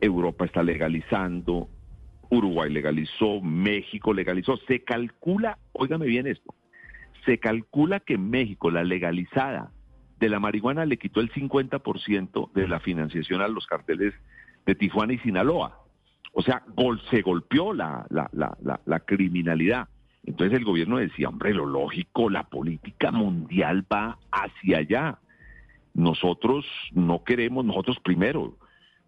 Europa 0.00 0.44
está 0.44 0.62
legalizando, 0.62 1.68
Uruguay 2.30 2.70
legalizó, 2.70 3.40
México 3.40 4.14
legalizó. 4.14 4.56
Se 4.68 4.82
calcula, 4.82 5.58
óigame 5.72 6.06
bien 6.06 6.26
esto, 6.26 6.54
se 7.24 7.38
calcula 7.38 8.00
que 8.00 8.16
México 8.16 8.70
la 8.70 8.84
legalizada 8.84 9.72
de 10.18 10.28
la 10.28 10.38
marihuana 10.38 10.84
le 10.84 10.98
quitó 10.98 11.20
el 11.20 11.32
50% 11.32 12.52
de 12.52 12.68
la 12.68 12.80
financiación 12.80 13.40
a 13.40 13.48
los 13.48 13.66
carteles 13.66 14.14
de 14.66 14.74
Tijuana 14.74 15.14
y 15.14 15.18
Sinaloa. 15.18 15.80
O 16.32 16.42
sea, 16.42 16.62
se 17.10 17.22
golpeó 17.22 17.72
la, 17.72 18.06
la, 18.10 18.30
la, 18.32 18.80
la, 18.84 19.00
criminalidad. 19.00 19.88
Entonces 20.24 20.56
el 20.56 20.64
gobierno 20.64 20.98
decía, 20.98 21.28
hombre, 21.28 21.52
lo 21.52 21.66
lógico, 21.66 22.30
la 22.30 22.44
política 22.44 23.10
mundial 23.10 23.84
va 23.92 24.18
hacia 24.30 24.78
allá. 24.78 25.18
Nosotros 25.94 26.66
no 26.92 27.24
queremos, 27.24 27.64
nosotros 27.64 27.98
primero, 28.04 28.56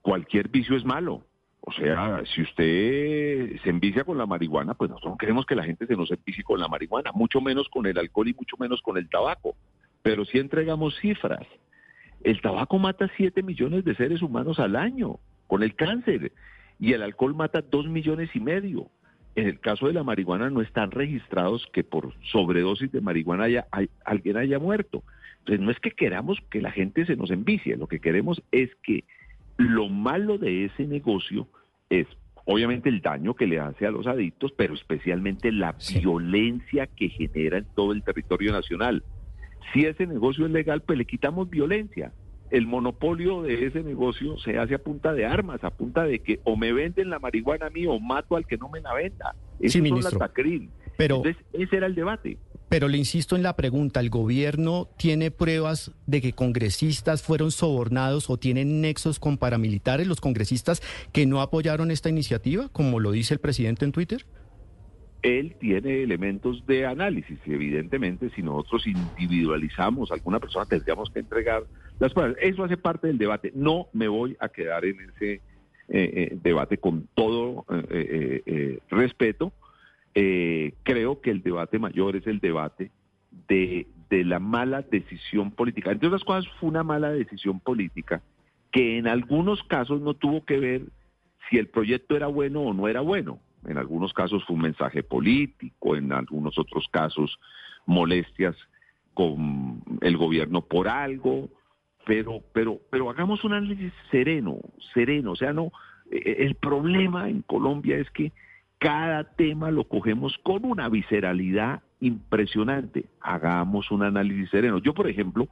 cualquier 0.00 0.48
vicio 0.48 0.76
es 0.76 0.84
malo. 0.84 1.24
O 1.64 1.72
sea, 1.72 2.22
si 2.34 2.42
usted 2.42 3.60
se 3.62 3.70
envicia 3.70 4.02
con 4.02 4.18
la 4.18 4.26
marihuana, 4.26 4.74
pues 4.74 4.90
nosotros 4.90 5.12
no 5.12 5.18
queremos 5.18 5.46
que 5.46 5.54
la 5.54 5.62
gente 5.62 5.86
se 5.86 5.96
nos 5.96 6.10
envicie 6.10 6.42
con 6.42 6.58
la 6.58 6.66
marihuana, 6.66 7.12
mucho 7.12 7.40
menos 7.40 7.68
con 7.68 7.86
el 7.86 7.96
alcohol 7.98 8.28
y 8.28 8.34
mucho 8.34 8.56
menos 8.58 8.82
con 8.82 8.98
el 8.98 9.08
tabaco. 9.08 9.54
Pero 10.02 10.24
sí 10.24 10.38
entregamos 10.38 10.96
cifras. 11.00 11.46
El 12.24 12.40
tabaco 12.40 12.80
mata 12.80 13.08
7 13.16 13.44
millones 13.44 13.84
de 13.84 13.94
seres 13.94 14.22
humanos 14.22 14.58
al 14.58 14.74
año 14.74 15.20
con 15.46 15.62
el 15.62 15.76
cáncer 15.76 16.32
y 16.80 16.94
el 16.94 17.02
alcohol 17.02 17.34
mata 17.36 17.62
2 17.62 17.86
millones 17.86 18.30
y 18.34 18.40
medio. 18.40 18.88
En 19.36 19.46
el 19.46 19.60
caso 19.60 19.86
de 19.86 19.92
la 19.92 20.02
marihuana 20.02 20.50
no 20.50 20.62
están 20.62 20.90
registrados 20.90 21.64
que 21.72 21.84
por 21.84 22.12
sobredosis 22.32 22.90
de 22.90 23.00
marihuana 23.00 23.44
haya, 23.44 23.68
alguien 24.04 24.36
haya 24.36 24.58
muerto. 24.58 25.04
Entonces 25.38 25.60
no 25.64 25.70
es 25.70 25.78
que 25.78 25.92
queramos 25.92 26.38
que 26.50 26.60
la 26.60 26.72
gente 26.72 27.06
se 27.06 27.14
nos 27.14 27.30
envicie, 27.30 27.76
lo 27.76 27.86
que 27.86 28.00
queremos 28.00 28.42
es 28.50 28.70
que 28.82 29.04
lo 29.56 29.88
malo 29.88 30.38
de 30.38 30.64
ese 30.66 30.86
negocio 30.86 31.46
es 31.90 32.06
obviamente 32.44 32.88
el 32.88 33.00
daño 33.00 33.34
que 33.34 33.46
le 33.46 33.60
hace 33.60 33.86
a 33.86 33.90
los 33.90 34.06
adictos, 34.06 34.52
pero 34.56 34.74
especialmente 34.74 35.52
la 35.52 35.76
violencia 36.00 36.86
que 36.86 37.08
genera 37.08 37.58
en 37.58 37.66
todo 37.74 37.92
el 37.92 38.02
territorio 38.02 38.52
nacional. 38.52 39.02
Si 39.72 39.84
ese 39.84 40.06
negocio 40.06 40.46
es 40.46 40.50
legal, 40.52 40.82
pues 40.82 40.98
le 40.98 41.04
quitamos 41.04 41.48
violencia. 41.48 42.12
El 42.50 42.66
monopolio 42.66 43.42
de 43.42 43.64
ese 43.66 43.82
negocio 43.82 44.36
se 44.38 44.58
hace 44.58 44.74
a 44.74 44.78
punta 44.82 45.12
de 45.14 45.24
armas, 45.24 45.62
a 45.64 45.70
punta 45.70 46.04
de 46.04 46.18
que 46.18 46.40
o 46.44 46.56
me 46.56 46.72
venden 46.72 47.08
la 47.08 47.18
marihuana 47.18 47.66
a 47.66 47.70
mí 47.70 47.86
o 47.86 47.98
mato 47.98 48.36
al 48.36 48.46
que 48.46 48.58
no 48.58 48.68
me 48.68 48.80
la 48.80 48.92
venda. 48.92 49.34
Eso 49.60 49.72
Sí, 49.72 49.78
es 49.78 49.82
ministro. 49.84 50.18
la 50.18 50.26
TACRIN. 50.26 50.68
Pero- 50.98 51.16
Entonces, 51.16 51.42
ese 51.54 51.76
era 51.76 51.86
el 51.86 51.94
debate. 51.94 52.36
Pero 52.72 52.88
le 52.88 52.96
insisto 52.96 53.36
en 53.36 53.42
la 53.42 53.54
pregunta, 53.54 54.00
¿el 54.00 54.08
gobierno 54.08 54.88
tiene 54.96 55.30
pruebas 55.30 55.92
de 56.06 56.22
que 56.22 56.32
congresistas 56.32 57.22
fueron 57.22 57.50
sobornados 57.50 58.30
o 58.30 58.38
tienen 58.38 58.80
nexos 58.80 59.20
con 59.20 59.36
paramilitares, 59.36 60.06
los 60.06 60.22
congresistas 60.22 60.80
que 61.12 61.26
no 61.26 61.42
apoyaron 61.42 61.90
esta 61.90 62.08
iniciativa, 62.08 62.70
como 62.70 62.98
lo 62.98 63.10
dice 63.10 63.34
el 63.34 63.40
presidente 63.40 63.84
en 63.84 63.92
Twitter? 63.92 64.24
él 65.20 65.54
tiene 65.60 66.02
elementos 66.02 66.66
de 66.66 66.86
análisis. 66.86 67.38
Evidentemente, 67.44 68.30
si 68.30 68.42
nosotros 68.42 68.86
individualizamos 68.86 70.10
a 70.10 70.14
alguna 70.14 70.40
persona, 70.40 70.64
tendríamos 70.64 71.10
que 71.10 71.20
entregar 71.20 71.64
las 72.00 72.14
pruebas. 72.14 72.36
Eso 72.40 72.64
hace 72.64 72.78
parte 72.78 73.06
del 73.06 73.18
debate. 73.18 73.52
No 73.54 73.88
me 73.92 74.08
voy 74.08 74.34
a 74.40 74.48
quedar 74.48 74.86
en 74.86 74.96
ese 74.98 75.34
eh, 75.34 75.40
eh, 75.88 76.38
debate 76.42 76.78
con 76.78 77.06
todo 77.14 77.66
eh, 77.68 78.78
respeto. 78.88 79.52
Eh, 80.14 80.74
creo 80.82 81.20
que 81.20 81.30
el 81.30 81.42
debate 81.42 81.78
mayor 81.78 82.16
es 82.16 82.26
el 82.26 82.38
debate 82.38 82.90
de, 83.48 83.86
de 84.10 84.24
la 84.24 84.38
mala 84.38 84.82
decisión 84.82 85.50
política. 85.50 85.90
Entre 85.90 86.08
otras 86.08 86.24
cosas, 86.24 86.46
fue 86.60 86.68
una 86.68 86.82
mala 86.82 87.10
decisión 87.10 87.60
política 87.60 88.22
que 88.72 88.98
en 88.98 89.06
algunos 89.06 89.62
casos 89.64 90.00
no 90.00 90.14
tuvo 90.14 90.44
que 90.44 90.58
ver 90.58 90.82
si 91.48 91.58
el 91.58 91.68
proyecto 91.68 92.16
era 92.16 92.26
bueno 92.26 92.62
o 92.62 92.74
no 92.74 92.88
era 92.88 93.00
bueno. 93.00 93.38
En 93.66 93.78
algunos 93.78 94.12
casos 94.12 94.44
fue 94.44 94.56
un 94.56 94.62
mensaje 94.62 95.02
político, 95.02 95.94
en 95.94 96.12
algunos 96.12 96.58
otros 96.58 96.86
casos 96.90 97.38
molestias 97.86 98.56
con 99.14 99.82
el 100.00 100.16
gobierno 100.16 100.62
por 100.62 100.88
algo, 100.88 101.48
pero, 102.06 102.42
pero, 102.52 102.80
pero 102.90 103.10
hagamos 103.10 103.44
un 103.44 103.52
análisis 103.52 103.92
sereno, 104.10 104.58
sereno. 104.94 105.32
O 105.32 105.36
sea, 105.36 105.52
no, 105.52 105.70
eh, 106.10 106.36
el 106.38 106.54
problema 106.54 107.28
en 107.28 107.42
Colombia 107.42 107.98
es 107.98 108.10
que 108.10 108.32
cada 108.82 109.22
tema 109.22 109.70
lo 109.70 109.84
cogemos 109.84 110.36
con 110.42 110.64
una 110.64 110.88
visceralidad 110.88 111.82
impresionante. 112.00 113.04
Hagamos 113.20 113.92
un 113.92 114.02
análisis 114.02 114.50
sereno. 114.50 114.78
Yo, 114.78 114.92
por 114.92 115.08
ejemplo, 115.08 115.48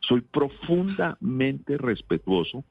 soy 0.00 0.20
profundamente 0.20 1.78
respetuoso 1.78 2.64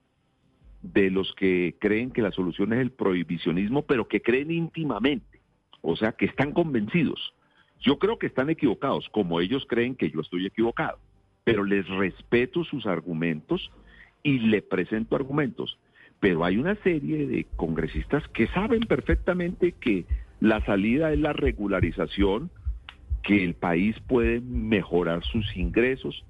de 0.82 1.10
los 1.12 1.34
que 1.36 1.78
creen 1.80 2.12
que 2.12 2.22
la 2.22 2.32
solución 2.32 2.74
es 2.74 2.80
el 2.80 2.92
prohibicionismo, 2.92 3.84
pero 3.84 4.10
que 4.10 4.22
creen 4.22 4.52
íntimamente, 4.52 5.40
o 5.82 5.96
sea, 5.96 6.12
que 6.12 6.26
están 6.26 6.52
convencidos. 6.52 7.34
Yo 7.80 7.98
creo 7.98 8.20
que 8.20 8.28
están 8.28 8.50
equivocados, 8.50 9.08
como 9.12 9.40
ellos 9.40 9.66
creen 9.66 9.96
que 9.96 10.12
yo 10.12 10.20
estoy 10.20 10.46
equivocado, 10.46 11.00
pero 11.46 11.64
les 11.64 11.88
respeto 11.88 12.66
sus 12.66 12.86
argumentos 12.86 13.72
y 14.24 14.40
le 14.40 14.62
presento 14.62 15.16
argumentos. 15.16 15.80
Pero 16.22 16.46
hay 16.46 16.58
una 16.58 16.76
serie 16.76 17.28
de 17.28 17.46
congresistas 17.58 18.26
que 18.30 18.48
saben 18.48 18.82
perfectamente 18.82 19.74
que 19.74 20.06
la 20.40 20.64
salida 20.66 21.12
es 21.12 21.20
la 21.20 21.34
regularización, 21.34 22.52
que 23.24 23.44
el 23.44 23.56
país 23.56 24.00
puede 24.08 24.40
mejorar 24.40 25.24
sus 25.26 25.58
ingresos. 25.58 26.24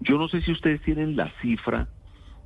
Yo 0.00 0.18
no 0.18 0.26
sé 0.28 0.40
si 0.40 0.50
ustedes 0.52 0.80
tienen 0.82 1.16
la 1.16 1.30
cifra 1.42 1.88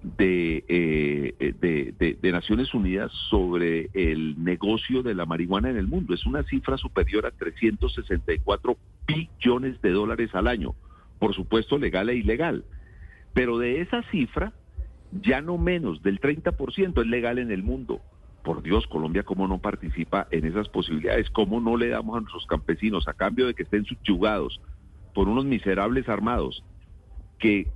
de, 0.02 0.64
eh, 0.68 2.16
de, 2.20 2.32
Naciones 2.32 2.74
Unidas 2.74 3.12
sobre 3.30 3.88
el 3.94 4.42
negocio 4.42 5.04
de 5.04 5.14
la 5.14 5.26
marihuana 5.26 5.70
en 5.70 5.76
el 5.76 5.86
mundo. 5.86 6.12
Es 6.12 6.26
una 6.26 6.42
cifra 6.42 6.76
superior 6.76 7.24
a 7.24 7.30
364 7.30 8.76
billones 9.06 9.80
de 9.80 9.90
dólares 9.90 10.34
al 10.34 10.48
año, 10.48 10.74
por 11.20 11.34
supuesto 11.34 11.78
legal 11.78 12.10
e 12.10 12.16
ilegal. 12.16 12.64
Pero 13.32 13.58
de 13.58 13.80
esa 13.80 14.02
cifra, 14.10 14.52
ya 15.22 15.40
no 15.40 15.58
menos 15.58 16.02
del 16.02 16.20
30% 16.20 17.00
es 17.00 17.06
legal 17.06 17.38
en 17.38 17.50
el 17.50 17.62
mundo. 17.62 18.00
Por 18.42 18.62
Dios, 18.62 18.86
Colombia, 18.86 19.22
¿cómo 19.22 19.48
no 19.48 19.58
participa 19.58 20.26
en 20.30 20.44
esas 20.44 20.68
posibilidades? 20.68 21.30
¿Cómo 21.30 21.60
no 21.60 21.76
le 21.76 21.88
damos 21.88 22.16
a 22.16 22.20
nuestros 22.20 22.46
campesinos, 22.46 23.08
a 23.08 23.14
cambio 23.14 23.46
de 23.46 23.54
que 23.54 23.62
estén 23.62 23.84
subyugados 23.84 24.60
por 25.14 25.28
unos 25.28 25.44
miserables 25.44 26.08
armados 26.08 26.62
que 27.38 27.68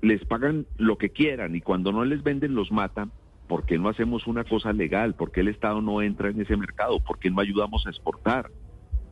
les 0.00 0.24
pagan 0.24 0.66
lo 0.76 0.96
que 0.96 1.10
quieran 1.10 1.56
y 1.56 1.60
cuando 1.60 1.92
no 1.92 2.04
les 2.04 2.22
venden 2.22 2.54
los 2.54 2.70
matan, 2.70 3.10
¿por 3.48 3.66
qué 3.66 3.78
no 3.78 3.88
hacemos 3.88 4.26
una 4.26 4.44
cosa 4.44 4.72
legal? 4.72 5.14
¿Por 5.14 5.32
qué 5.32 5.40
el 5.40 5.48
Estado 5.48 5.82
no 5.82 6.00
entra 6.02 6.30
en 6.30 6.40
ese 6.40 6.56
mercado? 6.56 7.00
¿Por 7.00 7.18
qué 7.18 7.30
no 7.30 7.40
ayudamos 7.40 7.86
a 7.86 7.90
exportar? 7.90 8.50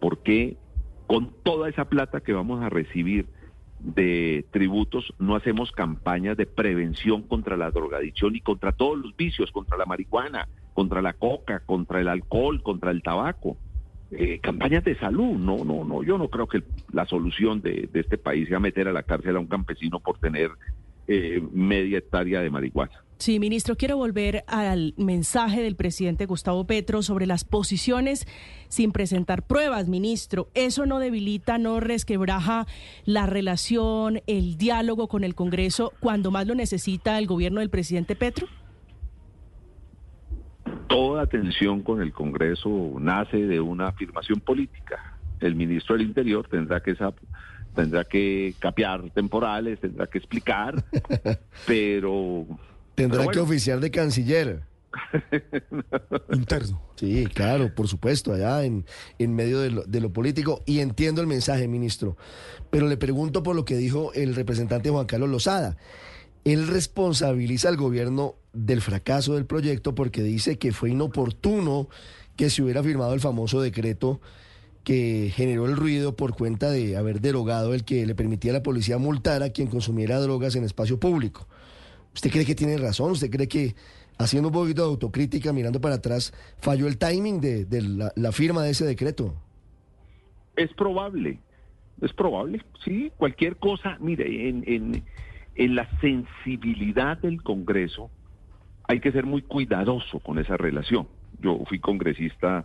¿Por 0.00 0.22
qué 0.22 0.56
con 1.06 1.32
toda 1.42 1.68
esa 1.68 1.86
plata 1.86 2.20
que 2.20 2.32
vamos 2.32 2.62
a 2.62 2.68
recibir 2.68 3.26
de 3.78 4.44
tributos 4.50 5.12
no 5.18 5.36
hacemos 5.36 5.70
campañas 5.72 6.36
de 6.36 6.46
prevención 6.46 7.22
contra 7.22 7.56
la 7.56 7.70
drogadicción 7.70 8.34
y 8.36 8.40
contra 8.40 8.72
todos 8.72 8.98
los 8.98 9.16
vicios, 9.16 9.52
contra 9.52 9.76
la 9.76 9.86
marihuana, 9.86 10.48
contra 10.74 11.02
la 11.02 11.12
coca, 11.12 11.60
contra 11.60 12.00
el 12.00 12.08
alcohol, 12.08 12.62
contra 12.62 12.90
el 12.90 13.02
tabaco? 13.02 13.56
Eh, 14.10 14.38
campañas 14.40 14.84
de 14.84 14.96
salud. 14.96 15.36
No, 15.36 15.64
no, 15.64 15.84
no. 15.84 16.02
Yo 16.02 16.16
no 16.16 16.28
creo 16.28 16.46
que 16.46 16.62
la 16.92 17.06
solución 17.06 17.60
de, 17.60 17.88
de, 17.92 18.00
este 18.00 18.18
país 18.18 18.48
sea 18.48 18.60
meter 18.60 18.86
a 18.88 18.92
la 18.92 19.02
cárcel 19.02 19.36
a 19.36 19.40
un 19.40 19.46
campesino 19.46 19.98
por 20.00 20.18
tener 20.18 20.50
eh, 21.08 21.42
media 21.52 21.98
hectárea 21.98 22.40
de 22.40 22.50
marihuana. 22.50 23.05
Sí, 23.18 23.40
ministro, 23.40 23.76
quiero 23.76 23.96
volver 23.96 24.44
al 24.46 24.92
mensaje 24.98 25.62
del 25.62 25.74
presidente 25.74 26.26
Gustavo 26.26 26.66
Petro 26.66 27.02
sobre 27.02 27.26
las 27.26 27.44
posiciones 27.44 28.26
sin 28.68 28.92
presentar 28.92 29.46
pruebas, 29.46 29.88
ministro. 29.88 30.48
¿Eso 30.54 30.84
no 30.84 30.98
debilita, 30.98 31.56
no 31.56 31.80
resquebraja 31.80 32.66
la 33.04 33.26
relación, 33.26 34.20
el 34.26 34.58
diálogo 34.58 35.08
con 35.08 35.24
el 35.24 35.34
Congreso 35.34 35.92
cuando 36.00 36.30
más 36.30 36.46
lo 36.46 36.54
necesita 36.54 37.18
el 37.18 37.26
gobierno 37.26 37.60
del 37.60 37.70
presidente 37.70 38.16
Petro? 38.16 38.48
toda 40.88 41.26
tensión 41.26 41.82
con 41.82 42.00
el 42.00 42.12
Congreso 42.12 42.96
nace 42.98 43.46
de 43.46 43.60
una 43.60 43.88
afirmación 43.88 44.40
política. 44.40 45.18
El 45.40 45.54
ministro 45.54 45.96
del 45.96 46.06
Interior 46.06 46.46
tendrá 46.48 46.80
que 46.80 46.96
tendrá 47.74 48.04
que 48.04 48.54
capear 48.58 49.10
temporales, 49.10 49.80
tendrá 49.80 50.06
que 50.06 50.18
explicar, 50.18 50.82
pero 51.66 52.46
tendrá 52.96 53.18
bueno. 53.18 53.30
que 53.30 53.38
oficiar 53.38 53.78
de 53.78 53.92
canciller. 53.92 54.64
Interno. 56.32 56.82
Sí, 56.96 57.26
claro, 57.26 57.72
por 57.74 57.86
supuesto, 57.86 58.32
allá 58.32 58.64
en, 58.64 58.86
en 59.18 59.34
medio 59.34 59.60
de 59.60 59.70
lo, 59.70 59.84
de 59.84 60.00
lo, 60.00 60.12
político. 60.12 60.62
Y 60.66 60.80
entiendo 60.80 61.20
el 61.20 61.28
mensaje, 61.28 61.68
ministro. 61.68 62.16
Pero 62.70 62.88
le 62.88 62.96
pregunto 62.96 63.42
por 63.42 63.54
lo 63.54 63.64
que 63.64 63.76
dijo 63.76 64.12
el 64.14 64.34
representante 64.34 64.90
Juan 64.90 65.06
Carlos 65.06 65.28
Lozada. 65.28 65.76
Él 66.44 66.66
responsabiliza 66.66 67.68
al 67.68 67.76
gobierno 67.76 68.36
del 68.52 68.80
fracaso 68.80 69.34
del 69.34 69.46
proyecto 69.46 69.94
porque 69.94 70.22
dice 70.22 70.58
que 70.58 70.72
fue 70.72 70.90
inoportuno 70.90 71.88
que 72.36 72.50
se 72.50 72.62
hubiera 72.62 72.82
firmado 72.82 73.14
el 73.14 73.20
famoso 73.20 73.60
decreto 73.60 74.20
que 74.84 75.32
generó 75.34 75.66
el 75.66 75.76
ruido 75.76 76.14
por 76.14 76.36
cuenta 76.36 76.70
de 76.70 76.96
haber 76.96 77.20
derogado 77.20 77.74
el 77.74 77.84
que 77.84 78.06
le 78.06 78.14
permitía 78.14 78.52
a 78.52 78.54
la 78.54 78.62
policía 78.62 78.98
multar 78.98 79.42
a 79.42 79.50
quien 79.50 79.66
consumiera 79.66 80.20
drogas 80.20 80.54
en 80.54 80.62
espacio 80.62 81.00
público. 81.00 81.48
¿Usted 82.16 82.30
cree 82.30 82.46
que 82.46 82.54
tiene 82.54 82.78
razón? 82.78 83.10
¿Usted 83.10 83.30
cree 83.30 83.46
que, 83.46 83.74
haciendo 84.16 84.48
un 84.48 84.54
poquito 84.54 84.80
de 84.80 84.88
autocrítica, 84.88 85.52
mirando 85.52 85.82
para 85.82 85.96
atrás, 85.96 86.32
falló 86.56 86.86
el 86.86 86.96
timing 86.96 87.42
de, 87.42 87.66
de 87.66 87.82
la, 88.16 88.32
firma 88.32 88.62
de 88.62 88.70
ese 88.70 88.86
decreto? 88.86 89.34
Es 90.56 90.72
probable, 90.72 91.38
es 92.00 92.14
probable, 92.14 92.62
sí, 92.82 93.12
cualquier 93.18 93.56
cosa, 93.56 93.98
mire, 94.00 94.48
en, 94.48 94.64
en, 94.66 95.04
en 95.56 95.74
la 95.74 95.86
sensibilidad 96.00 97.18
del 97.18 97.42
Congreso 97.42 98.10
hay 98.88 99.00
que 99.00 99.12
ser 99.12 99.26
muy 99.26 99.42
cuidadoso 99.42 100.18
con 100.20 100.38
esa 100.38 100.56
relación. 100.56 101.08
Yo 101.42 101.64
fui 101.68 101.80
congresista 101.80 102.64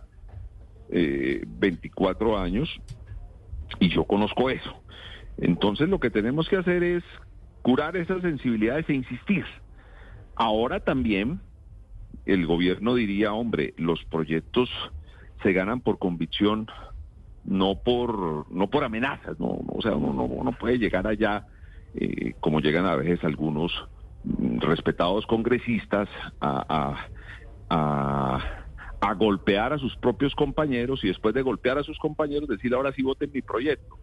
eh, 0.88 1.44
24 1.46 2.38
años 2.38 2.70
y 3.80 3.90
yo 3.90 4.04
conozco 4.04 4.48
eso. 4.48 4.72
Entonces 5.36 5.90
lo 5.90 6.00
que 6.00 6.08
tenemos 6.08 6.48
que 6.48 6.56
hacer 6.56 6.82
es 6.82 7.04
curar 7.62 7.96
esas 7.96 8.22
sensibilidades 8.22 8.88
e 8.88 8.94
insistir. 8.94 9.44
Ahora 10.34 10.80
también 10.80 11.40
el 12.26 12.46
gobierno 12.46 12.94
diría, 12.94 13.32
hombre, 13.32 13.74
los 13.76 14.04
proyectos 14.04 14.68
se 15.42 15.52
ganan 15.52 15.80
por 15.80 15.98
convicción, 15.98 16.66
no 17.44 17.76
por 17.76 18.50
no 18.52 18.68
por 18.68 18.84
amenazas, 18.84 19.38
no, 19.40 19.60
o 19.66 19.82
sea, 19.82 19.96
uno 19.96 20.42
no, 20.44 20.52
puede 20.52 20.78
llegar 20.78 21.06
allá 21.06 21.46
eh, 21.94 22.34
como 22.40 22.60
llegan 22.60 22.86
a 22.86 22.96
veces 22.96 23.24
algunos 23.24 23.72
respetados 24.24 25.26
congresistas 25.26 26.08
a, 26.40 26.96
a, 27.68 29.14
golpear 29.14 29.72
a 29.72 29.78
sus 29.78 29.94
propios 29.96 30.34
compañeros 30.34 31.04
y 31.04 31.08
después 31.08 31.34
de 31.34 31.42
golpear 31.42 31.76
a 31.76 31.82
sus 31.82 31.98
compañeros 31.98 32.48
decir 32.48 32.72
ahora 32.72 32.92
sí 32.92 33.02
voten 33.02 33.30
mi 33.32 33.42
proyecto. 33.42 33.98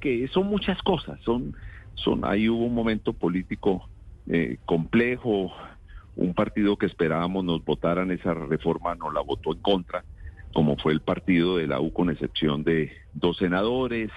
Que 0.00 0.28
son 0.28 0.46
muchas 0.46 0.82
cosas, 0.82 1.18
son, 1.20 1.54
son 1.96 2.24
ahí 2.24 2.48
hubo 2.48 2.64
un 2.64 2.74
momento 2.74 3.12
político 3.12 3.88
eh, 4.28 4.58
complejo, 4.64 5.52
un 6.14 6.34
partido 6.34 6.76
que 6.76 6.86
esperábamos 6.86 7.44
nos 7.44 7.64
votaran 7.64 8.10
esa 8.10 8.34
reforma 8.34 8.94
no 8.94 9.10
la 9.10 9.20
votó 9.20 9.52
en 9.52 9.60
contra, 9.60 10.04
como 10.52 10.76
fue 10.76 10.92
el 10.92 11.00
partido 11.00 11.56
de 11.58 11.66
la 11.66 11.80
U 11.80 11.92
con 11.92 12.10
excepción 12.10 12.64
de 12.64 12.90
dos 13.12 13.36
senadores. 13.36 14.10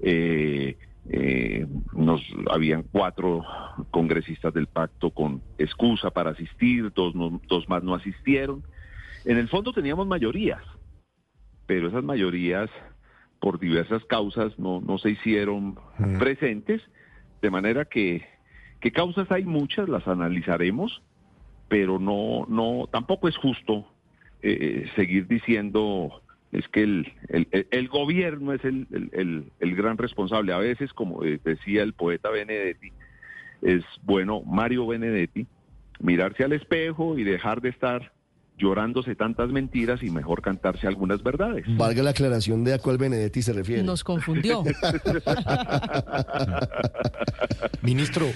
Eh, 0.00 0.76
eh, 1.08 1.66
nos 1.92 2.20
habían 2.50 2.82
cuatro 2.82 3.44
congresistas 3.90 4.52
del 4.52 4.66
pacto 4.66 5.10
con 5.10 5.40
excusa 5.58 6.10
para 6.10 6.30
asistir, 6.30 6.92
dos, 6.92 7.14
dos 7.48 7.68
más 7.68 7.82
no 7.82 7.94
asistieron. 7.94 8.62
En 9.24 9.38
el 9.38 9.48
fondo 9.48 9.72
teníamos 9.72 10.06
mayorías, 10.06 10.62
pero 11.66 11.88
esas 11.88 12.04
mayorías 12.04 12.70
por 13.40 13.58
diversas 13.58 14.04
causas 14.04 14.58
no, 14.58 14.80
no 14.80 14.98
se 14.98 15.10
hicieron 15.10 15.78
mm. 15.98 16.18
presentes, 16.18 16.82
de 17.46 17.50
manera 17.50 17.84
que, 17.84 18.26
que 18.80 18.90
causas 18.90 19.30
hay 19.30 19.44
muchas, 19.44 19.88
las 19.88 20.08
analizaremos, 20.08 21.00
pero 21.68 22.00
no, 22.00 22.44
no, 22.48 22.88
tampoco 22.90 23.28
es 23.28 23.36
justo 23.36 23.86
eh, 24.42 24.58
eh, 24.60 24.90
seguir 24.96 25.28
diciendo 25.28 26.22
es 26.50 26.66
que 26.66 26.82
el, 26.82 27.12
el, 27.28 27.68
el 27.70 27.88
gobierno 27.88 28.52
es 28.52 28.64
el, 28.64 28.88
el, 29.60 29.76
gran 29.76 29.96
responsable. 29.96 30.52
A 30.52 30.58
veces, 30.58 30.92
como 30.92 31.22
decía 31.22 31.84
el 31.84 31.92
poeta 31.92 32.30
Benedetti, 32.30 32.90
es 33.62 33.84
bueno, 34.02 34.42
Mario 34.42 34.88
Benedetti, 34.88 35.46
mirarse 36.00 36.42
al 36.42 36.52
espejo 36.52 37.16
y 37.16 37.22
dejar 37.22 37.60
de 37.60 37.68
estar 37.68 38.12
llorándose 38.56 39.14
tantas 39.14 39.50
mentiras 39.50 40.02
y 40.02 40.10
mejor 40.10 40.42
cantarse 40.42 40.86
algunas 40.86 41.22
verdades. 41.22 41.64
Valga 41.76 42.02
la 42.02 42.10
aclaración 42.10 42.64
de 42.64 42.74
a 42.74 42.78
cuál 42.78 42.98
Benedetti 42.98 43.42
se 43.42 43.52
refiere. 43.52 43.82
Nos 43.82 44.02
confundió. 44.02 44.62
Ministro, 47.82 48.26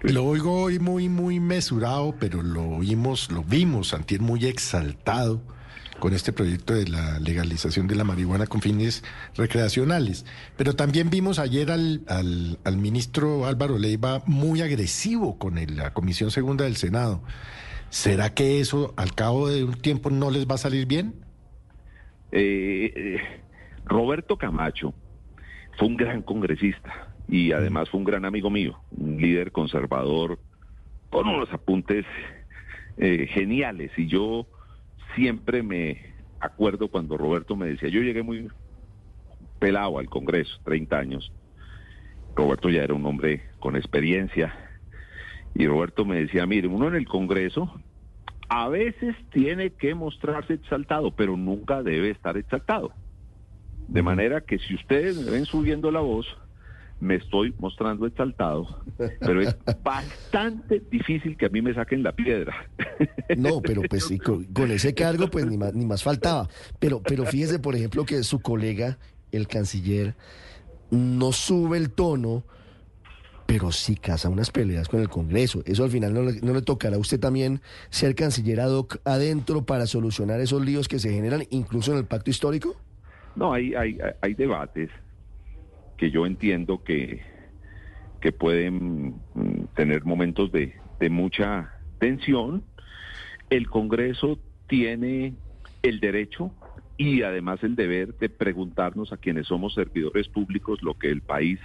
lo 0.00 0.24
oigo 0.24 0.62
hoy 0.62 0.78
muy, 0.78 1.08
muy 1.08 1.40
mesurado, 1.40 2.14
pero 2.18 2.42
lo 2.42 2.64
oímos, 2.64 3.30
lo 3.30 3.44
vimos, 3.44 3.94
Antier 3.94 4.20
muy 4.20 4.44
exaltado 4.46 5.40
con 5.98 6.14
este 6.14 6.32
proyecto 6.32 6.74
de 6.74 6.86
la 6.86 7.18
legalización 7.18 7.88
de 7.88 7.96
la 7.96 8.04
marihuana 8.04 8.46
con 8.46 8.60
fines 8.60 9.02
recreacionales. 9.36 10.24
Pero 10.56 10.74
también 10.74 11.10
vimos 11.10 11.38
ayer 11.38 11.70
al, 11.70 12.02
al, 12.06 12.58
al 12.64 12.76
ministro 12.76 13.46
Álvaro 13.46 13.78
Leiva 13.78 14.22
muy 14.26 14.62
agresivo 14.62 15.38
con 15.38 15.58
la 15.76 15.92
Comisión 15.92 16.30
Segunda 16.30 16.64
del 16.64 16.76
Senado. 16.76 17.22
¿Será 17.90 18.34
que 18.34 18.60
eso 18.60 18.92
al 18.96 19.14
cabo 19.14 19.48
de 19.48 19.64
un 19.64 19.74
tiempo 19.74 20.10
no 20.10 20.30
les 20.30 20.46
va 20.46 20.56
a 20.56 20.58
salir 20.58 20.86
bien? 20.86 21.14
Eh, 22.32 22.92
eh, 22.94 23.20
Roberto 23.86 24.36
Camacho 24.36 24.92
fue 25.78 25.88
un 25.88 25.96
gran 25.96 26.22
congresista 26.22 27.08
y 27.28 27.52
además 27.52 27.88
fue 27.88 27.98
un 27.98 28.04
gran 28.04 28.26
amigo 28.26 28.50
mío, 28.50 28.78
un 28.90 29.16
líder 29.16 29.52
conservador 29.52 30.38
con 31.08 31.26
unos 31.26 31.50
apuntes 31.52 32.04
eh, 32.98 33.26
geniales 33.30 33.90
y 33.96 34.06
yo 34.06 34.46
siempre 35.14 35.62
me 35.62 36.14
acuerdo 36.40 36.88
cuando 36.88 37.16
Roberto 37.16 37.56
me 37.56 37.68
decía, 37.68 37.88
yo 37.88 38.02
llegué 38.02 38.22
muy 38.22 38.48
pelado 39.58 39.98
al 39.98 40.10
Congreso, 40.10 40.58
30 40.64 40.98
años, 40.98 41.32
Roberto 42.36 42.68
ya 42.68 42.82
era 42.82 42.94
un 42.94 43.06
hombre 43.06 43.42
con 43.58 43.76
experiencia, 43.76 44.67
y 45.54 45.66
Roberto 45.66 46.04
me 46.04 46.20
decía, 46.20 46.46
mire, 46.46 46.68
uno 46.68 46.88
en 46.88 46.94
el 46.94 47.06
Congreso 47.06 47.72
a 48.48 48.68
veces 48.68 49.14
tiene 49.30 49.70
que 49.70 49.94
mostrarse 49.94 50.54
exaltado, 50.54 51.10
pero 51.10 51.36
nunca 51.36 51.82
debe 51.82 52.10
estar 52.10 52.36
exaltado. 52.36 52.92
De 53.88 54.02
manera 54.02 54.40
que 54.40 54.58
si 54.58 54.74
ustedes 54.74 55.16
me 55.16 55.30
ven 55.30 55.44
subiendo 55.44 55.90
la 55.90 56.00
voz, 56.00 56.26
me 57.00 57.14
estoy 57.14 57.54
mostrando 57.58 58.06
exaltado, 58.06 58.82
pero 59.20 59.40
es 59.40 59.56
bastante 59.84 60.82
difícil 60.90 61.36
que 61.36 61.46
a 61.46 61.48
mí 61.48 61.62
me 61.62 61.74
saquen 61.74 62.02
la 62.02 62.12
piedra. 62.12 62.54
No, 63.36 63.60
pero 63.60 63.82
pues 63.82 64.08
con, 64.24 64.44
con, 64.44 64.70
ese 64.70 64.94
cargo 64.94 65.28
pues 65.28 65.44
ni 65.44 65.58
más, 65.58 65.74
ni 65.74 65.84
más 65.84 66.02
faltaba. 66.02 66.48
Pero, 66.78 67.02
pero 67.02 67.26
fíjese, 67.26 67.58
por 67.58 67.76
ejemplo, 67.76 68.06
que 68.06 68.22
su 68.22 68.40
colega, 68.40 68.98
el 69.32 69.46
canciller, 69.46 70.14
no 70.90 71.32
sube 71.32 71.76
el 71.76 71.90
tono 71.90 72.44
pero 73.48 73.72
sí 73.72 73.96
casa 73.96 74.28
unas 74.28 74.50
peleas 74.50 74.90
con 74.90 75.00
el 75.00 75.08
Congreso. 75.08 75.62
Eso 75.64 75.82
al 75.82 75.88
final 75.88 76.12
no 76.12 76.52
le, 76.52 76.60
tocará 76.60 76.96
a 76.96 76.98
usted 76.98 77.18
también 77.18 77.62
ser 77.88 78.14
canciller 78.14 78.60
ad 78.60 78.84
adentro 79.06 79.64
para 79.64 79.86
solucionar 79.86 80.38
esos 80.40 80.62
líos 80.62 80.86
que 80.86 80.98
se 80.98 81.10
generan 81.10 81.44
incluso 81.48 81.92
en 81.92 81.98
el 81.98 82.04
pacto 82.04 82.28
histórico? 82.28 82.76
No, 83.36 83.54
hay, 83.54 83.74
hay, 83.74 83.96
hay 84.20 84.34
debates 84.34 84.90
que 85.96 86.10
yo 86.10 86.26
entiendo 86.26 86.84
que, 86.84 87.22
que 88.20 88.32
pueden 88.32 89.14
mm, 89.32 89.64
tener 89.74 90.04
momentos 90.04 90.52
de, 90.52 90.74
de 91.00 91.08
mucha 91.08 91.72
tensión. 92.00 92.62
El 93.48 93.70
Congreso 93.70 94.38
tiene 94.66 95.32
el 95.82 96.00
derecho 96.00 96.52
y 96.98 97.22
además 97.22 97.60
el 97.62 97.76
deber 97.76 98.14
de 98.18 98.28
preguntarnos 98.28 99.10
a 99.10 99.16
quienes 99.16 99.46
somos 99.46 99.72
servidores 99.72 100.28
públicos 100.28 100.82
lo 100.82 100.98
que 100.98 101.08
el 101.08 101.22
país 101.22 101.58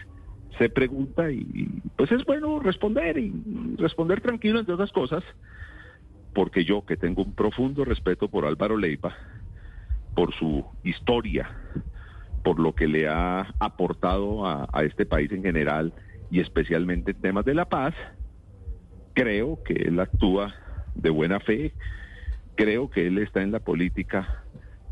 se 0.58 0.70
pregunta 0.70 1.32
y 1.32 1.82
pues 1.96 2.12
es 2.12 2.24
bueno 2.26 2.60
responder 2.60 3.18
y 3.18 3.34
responder 3.78 4.22
tranquilo 4.22 4.60
entre 4.60 4.74
otras 4.74 4.92
cosas, 4.92 5.24
porque 6.34 6.64
yo 6.64 6.86
que 6.86 6.98
tengo 6.98 7.24
un 7.24 7.34
profundo 7.34 7.86
respeto 7.86 8.28
por 8.28 8.46
Álvaro 8.46 8.78
Leiva, 8.78 9.16
por 10.16 10.34
su 10.34 10.66
historia, 10.84 11.50
por 12.44 12.60
lo 12.60 12.76
que 12.76 12.88
le 12.88 13.08
ha 13.08 13.54
aportado 13.60 14.46
a, 14.46 14.84
este 14.84 15.06
país 15.06 15.32
en 15.32 15.44
general 15.44 15.94
y 16.30 16.40
especialmente 16.40 17.12
en 17.12 17.22
temas 17.22 17.46
de 17.46 17.54
la 17.54 17.66
paz, 17.66 17.96
creo 19.14 19.64
que 19.64 19.74
él 19.74 20.00
actúa 20.00 20.54
de 20.96 21.10
buena 21.10 21.40
fe, 21.40 21.74
creo 22.56 22.90
que 22.90 23.08
él 23.08 23.18
está 23.18 23.42
en 23.42 23.52
la 23.52 23.60
política 23.60 24.44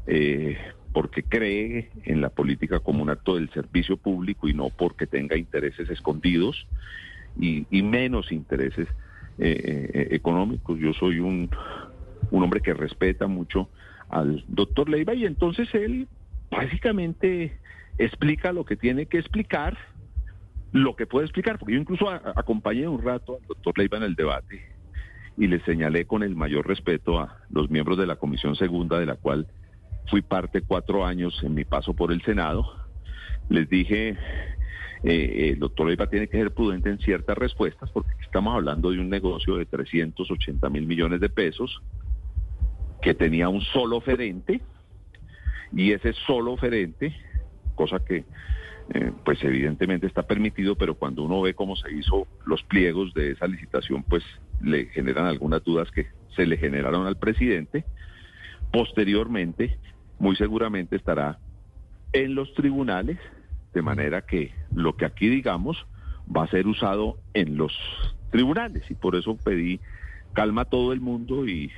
eh, 0.07 0.57
porque 0.93 1.23
cree 1.23 1.89
en 2.03 2.21
la 2.21 2.29
política 2.29 2.79
como 2.79 3.01
un 3.01 3.09
acto 3.09 3.35
del 3.35 3.49
servicio 3.51 3.97
público 3.97 4.47
y 4.47 4.53
no 4.53 4.69
porque 4.69 5.07
tenga 5.07 5.37
intereses 5.37 5.89
escondidos 5.89 6.67
y, 7.39 7.65
menos 7.81 8.31
intereses 8.31 8.87
eh, 9.37 9.89
eh, 9.93 10.07
económicos. 10.11 10.77
Yo 10.79 10.93
soy 10.93 11.19
un, 11.19 11.49
un 12.29 12.43
hombre 12.43 12.61
que 12.61 12.73
respeta 12.73 13.27
mucho 13.27 13.69
al 14.09 14.43
doctor 14.47 14.89
Leiva 14.89 15.13
y 15.13 15.25
entonces 15.25 15.73
él 15.73 16.07
básicamente 16.49 17.57
explica 17.97 18.51
lo 18.51 18.65
que 18.65 18.75
tiene 18.75 19.05
que 19.05 19.17
explicar, 19.17 19.77
lo 20.73 20.95
que 20.95 21.05
puede 21.05 21.25
explicar, 21.25 21.57
porque 21.57 21.73
yo 21.73 21.79
incluso 21.79 22.09
acompañé 22.09 22.87
un 22.87 23.01
rato 23.01 23.37
al 23.39 23.47
doctor 23.47 23.77
Leiva 23.77 23.97
en 23.97 24.03
el 24.03 24.15
debate 24.15 24.61
y 25.37 25.47
le 25.47 25.61
señalé 25.61 26.05
con 26.05 26.23
el 26.23 26.35
mayor 26.35 26.67
respeto 26.67 27.19
a 27.19 27.37
los 27.49 27.69
miembros 27.69 27.97
de 27.97 28.05
la 28.05 28.17
Comisión 28.17 28.55
Segunda, 28.55 28.99
de 28.99 29.05
la 29.05 29.15
cual 29.15 29.47
fui 30.07 30.21
parte 30.21 30.61
cuatro 30.61 31.05
años 31.05 31.39
en 31.43 31.53
mi 31.53 31.65
paso 31.65 31.93
por 31.93 32.11
el 32.11 32.21
Senado, 32.23 32.65
les 33.49 33.69
dije, 33.69 34.17
eh, 35.03 35.49
el 35.53 35.59
doctor 35.59 35.87
Leiva 35.87 36.07
tiene 36.07 36.27
que 36.27 36.37
ser 36.37 36.51
prudente 36.51 36.89
en 36.89 36.99
ciertas 36.99 37.37
respuestas, 37.37 37.89
porque 37.91 38.11
estamos 38.21 38.55
hablando 38.55 38.91
de 38.91 38.99
un 38.99 39.09
negocio 39.09 39.55
de 39.57 39.65
380 39.65 40.69
mil 40.69 40.85
millones 40.85 41.19
de 41.19 41.29
pesos 41.29 41.81
que 43.01 43.13
tenía 43.13 43.49
un 43.49 43.61
solo 43.61 43.97
oferente, 43.97 44.61
y 45.73 45.91
ese 45.91 46.13
solo 46.13 46.53
oferente, 46.53 47.15
cosa 47.75 47.99
que 48.03 48.25
eh, 48.93 49.11
pues 49.23 49.41
evidentemente 49.43 50.05
está 50.05 50.23
permitido, 50.23 50.75
pero 50.75 50.95
cuando 50.95 51.23
uno 51.23 51.41
ve 51.41 51.53
cómo 51.53 51.75
se 51.75 51.91
hizo 51.93 52.27
los 52.45 52.61
pliegos 52.63 53.13
de 53.13 53.31
esa 53.31 53.47
licitación, 53.47 54.03
pues 54.03 54.23
le 54.61 54.85
generan 54.87 55.27
algunas 55.27 55.63
dudas 55.63 55.89
que 55.91 56.07
se 56.35 56.45
le 56.45 56.57
generaron 56.57 57.07
al 57.07 57.17
presidente. 57.17 57.85
Posteriormente, 58.71 59.77
muy 60.19 60.35
seguramente 60.35 60.95
estará 60.95 61.39
en 62.13 62.35
los 62.35 62.53
tribunales, 62.53 63.17
de 63.73 63.81
manera 63.81 64.21
que 64.21 64.53
lo 64.73 64.95
que 64.95 65.05
aquí 65.05 65.29
digamos 65.29 65.85
va 66.35 66.43
a 66.43 66.47
ser 66.47 66.67
usado 66.67 67.17
en 67.33 67.57
los 67.57 67.73
tribunales 68.31 68.89
y 68.89 68.95
por 68.95 69.15
eso 69.15 69.37
pedí 69.37 69.79
calma 70.33 70.61
a 70.61 70.65
todo 70.65 70.93
el 70.93 71.01
mundo 71.01 71.47
y, 71.47 71.71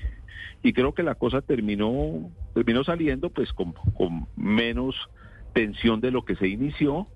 y 0.61 0.73
creo 0.73 0.93
que 0.93 1.03
la 1.03 1.15
cosa 1.15 1.41
terminó 1.41 2.29
terminó 2.53 2.83
saliendo 2.83 3.29
pues 3.29 3.51
con, 3.53 3.73
con 3.73 4.27
menos 4.35 4.95
tensión 5.53 6.01
de 6.01 6.11
lo 6.11 6.23
que 6.25 6.35
se 6.35 6.47
inició. 6.47 7.07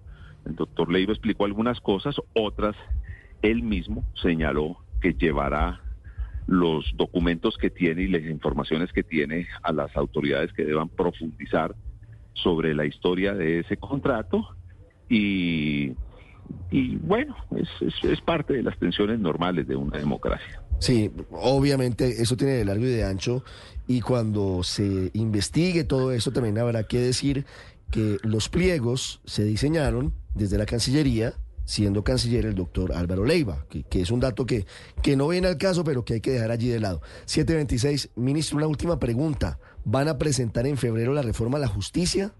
El 0.45 0.55
doctor 0.55 0.91
Leiva 0.91 1.13
explicó 1.13 1.45
algunas 1.45 1.79
cosas, 1.81 2.15
otras 2.33 2.75
él 3.41 3.61
mismo 3.61 4.03
señaló 4.21 4.77
que 5.01 5.13
llevará 5.13 5.81
los 6.47 6.85
documentos 6.95 7.57
que 7.57 7.69
tiene 7.69 8.03
y 8.03 8.07
las 8.07 8.23
informaciones 8.23 8.91
que 8.93 9.03
tiene 9.03 9.47
a 9.61 9.73
las 9.73 9.95
autoridades 9.95 10.51
que 10.53 10.63
deban 10.65 10.89
profundizar 10.89 11.75
sobre 12.33 12.73
la 12.73 12.85
historia 12.85 13.33
de 13.33 13.59
ese 13.59 13.77
contrato 13.77 14.47
y, 15.09 15.91
y 16.71 16.95
bueno, 16.97 17.35
es, 17.55 17.69
es, 18.03 18.21
parte 18.21 18.53
de 18.53 18.63
las 18.63 18.77
tensiones 18.79 19.19
normales 19.19 19.67
de 19.67 19.75
una 19.75 19.97
democracia. 19.97 20.61
Sí, 20.79 21.11
obviamente 21.31 22.21
eso 22.21 22.37
tiene 22.37 22.53
de 22.53 22.65
largo 22.65 22.85
y 22.85 22.89
de 22.89 23.03
ancho 23.03 23.43
y 23.87 24.01
cuando 24.01 24.63
se 24.63 25.11
investigue 25.13 25.83
todo 25.83 26.11
eso 26.11 26.31
también 26.31 26.57
habrá 26.59 26.83
que 26.83 26.99
decir 26.99 27.45
que 27.91 28.17
los 28.23 28.49
pliegos 28.49 29.21
se 29.25 29.43
diseñaron 29.43 30.13
desde 30.35 30.57
la 30.57 30.65
Cancillería 30.65 31.33
siendo 31.67 32.01
canciller 32.01 32.45
el 32.45 32.55
doctor 32.55 32.93
Álvaro 32.93 33.25
Leiva, 33.25 33.65
que, 33.67 34.01
es 34.01 34.09
un 34.09 34.21
dato 34.21 34.45
que, 34.45 34.65
que 35.03 35.17
no 35.17 35.27
viene 35.27 35.49
al 35.49 35.57
caso, 35.57 35.83
pero 35.83 36.05
que 36.05 36.13
hay 36.13 36.21
que 36.21 36.31
dejar 36.31 36.49
allí 36.49 36.69
de 36.69 36.79
lado. 36.79 37.01
726, 37.25 38.11
ministro, 38.15 38.57
una 38.57 38.67
última 38.67 38.97
pregunta. 38.99 39.59
¿Van 39.83 40.07
a 40.07 40.17
presentar 40.17 40.65
en 40.65 40.77
febrero 40.77 41.13
la 41.13 41.21
reforma 41.21 41.57
a 41.57 41.61
la 41.61 41.67
justicia? 41.67 42.31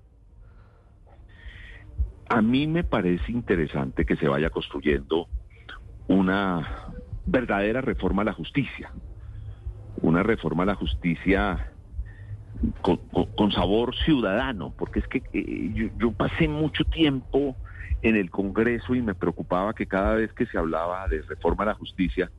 A 2.30 2.42
mí 2.42 2.68
me 2.68 2.86
parece 2.86 3.34
interesante 3.34 4.06
que 4.06 4.16
se 4.16 4.30
vaya 4.30 4.50
construyendo 4.50 5.28
una 6.08 6.94
verdadera 7.26 7.82
reforma 7.82 8.22
a 8.22 8.26
la 8.26 8.34
justicia, 8.34 8.92
una 10.02 10.24
reforma 10.24 10.64
a 10.64 10.68
la 10.68 10.76
justicia 10.76 11.74
con, 12.82 13.52
sabor 13.52 13.94
ciudadano, 14.06 14.74
porque 14.78 15.00
es 15.00 15.08
que 15.10 15.22
eh, 15.34 15.92
yo, 15.98 16.14
pasé 16.14 16.48
mucho 16.48 16.86
tiempo 16.86 17.58
en 18.08 18.16
el 18.16 18.30
Congreso 18.30 18.96
y 18.96 19.02
me 19.02 19.16
preocupaba 19.16 19.74
que 19.74 19.86
cada 19.86 20.16
vez 20.16 20.32
que 20.34 20.46
se 20.46 20.58
hablaba 20.58 21.08
de 21.08 21.22
reforma 21.24 21.64
a 21.64 21.68
la 21.68 21.74
justicia, 21.74 22.32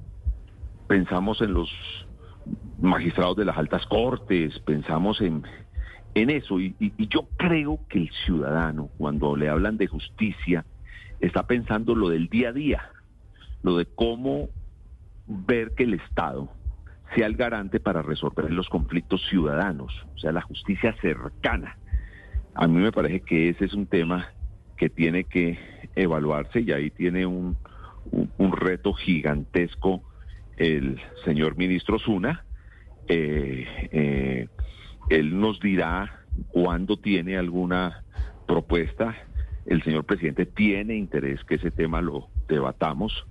pensamos 0.86 1.40
en 1.42 1.52
los 1.52 1.70
magistrados 2.80 3.36
de 3.36 3.44
las 3.44 3.58
altas 3.58 3.84
cortes, 3.86 4.58
pensamos 4.60 5.20
en, 5.20 5.42
en 6.14 6.30
eso, 6.30 6.58
y, 6.58 6.74
y, 6.78 6.92
y 6.96 7.08
yo 7.08 7.28
creo 7.36 7.80
que 7.88 7.98
el 7.98 8.10
ciudadano, 8.24 8.88
cuando 8.96 9.36
le 9.36 9.48
hablan 9.48 9.76
de 9.76 9.86
justicia, 9.86 10.64
está 11.20 11.46
pensando 11.46 11.94
lo 11.94 12.08
del 12.08 12.28
día 12.28 12.50
a 12.50 12.52
día, 12.52 12.90
lo 13.62 13.76
de 13.76 13.86
cómo 13.86 14.48
ver 15.26 15.74
que 15.74 15.84
el 15.84 15.94
Estado 15.94 16.48
sea 17.14 17.26
el 17.26 17.36
garante 17.36 17.80
para 17.80 18.02
resolver 18.02 18.50
los 18.50 18.68
conflictos 18.68 19.20
ciudadanos, 19.28 19.92
o 20.14 20.18
sea, 20.18 20.32
la 20.32 20.42
justicia 20.42 20.94
cercana. 21.00 21.76
A 22.54 22.66
mí 22.66 22.80
me 22.80 22.92
parece 22.92 23.20
que 23.20 23.50
ese 23.50 23.66
es 23.66 23.74
un 23.74 23.86
tema 23.86 24.28
que 24.78 24.88
tiene 24.88 25.24
que 25.24 25.58
evaluarse 25.96 26.60
y 26.60 26.72
ahí 26.72 26.90
tiene 26.90 27.26
un, 27.26 27.56
un, 28.10 28.52
reto 28.52 28.94
gigantesco 28.94 30.02
el 30.56 31.00
señor 31.24 31.56
ministro 31.56 31.98
Zuna. 31.98 32.44
Eh, 33.08 33.66
eh, 33.92 34.48
él 35.10 35.38
nos 35.38 35.60
dirá 35.60 36.24
cuándo 36.48 36.96
tiene 36.96 37.36
alguna 37.36 38.04
propuesta. 38.46 39.16
El 39.66 39.82
señor 39.82 40.04
presidente 40.04 40.46
tiene 40.46 40.96
interés 40.96 41.42
que 41.44 41.56
ese 41.56 41.70
tema 41.70 42.00
lo 42.00 42.28
debatamos. 42.48 43.26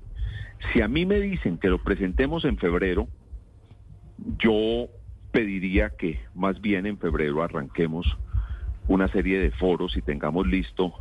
Si 0.73 0.81
a 0.81 0.87
mí 0.87 1.05
me 1.05 1.19
dicen 1.19 1.57
que 1.57 1.69
lo 1.69 1.83
presentemos 1.83 2.45
en 2.45 2.57
febrero, 2.57 3.07
yo 4.39 4.89
pediría 5.31 5.91
que 5.91 6.19
más 6.35 6.59
bien 6.61 6.85
en 6.85 6.97
febrero 6.97 7.43
arranquemos 7.43 8.17
una 8.87 9.07
serie 9.09 9.39
de 9.39 9.51
foros 9.51 9.95
y 9.97 10.01
tengamos 10.01 10.47
listo 10.47 10.93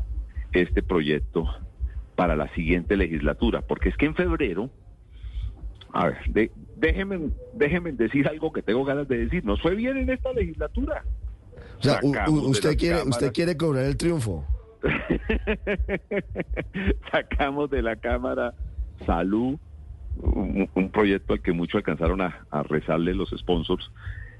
este 0.62 0.82
proyecto 0.82 1.46
para 2.14 2.36
la 2.36 2.48
siguiente 2.54 2.96
legislatura, 2.96 3.62
porque 3.62 3.90
es 3.90 3.96
que 3.96 4.06
en 4.06 4.14
febrero, 4.14 4.70
a 5.92 6.06
ver, 6.06 6.18
de, 6.28 6.50
déjenme, 6.76 7.30
déjenme 7.54 7.92
decir 7.92 8.28
algo 8.28 8.52
que 8.52 8.62
tengo 8.62 8.84
ganas 8.84 9.08
de 9.08 9.18
decir, 9.18 9.44
nos 9.44 9.60
fue 9.60 9.74
bien 9.74 9.96
en 9.98 10.10
esta 10.10 10.32
legislatura. 10.32 11.04
O 11.78 11.82
sea, 11.82 12.00
usted 12.28 12.76
quiere, 12.76 13.02
usted 13.02 13.32
quiere 13.32 13.56
cobrar 13.56 13.84
el 13.84 13.96
triunfo. 13.96 14.44
Sacamos 17.10 17.70
de 17.70 17.82
la 17.82 17.96
Cámara 17.96 18.54
Salud, 19.04 19.58
un, 20.16 20.68
un, 20.74 20.90
proyecto 20.90 21.34
al 21.34 21.42
que 21.42 21.52
muchos 21.52 21.76
alcanzaron 21.76 22.22
a, 22.22 22.46
a 22.50 22.62
rezarle 22.62 23.14
los 23.14 23.30
sponsors. 23.30 23.90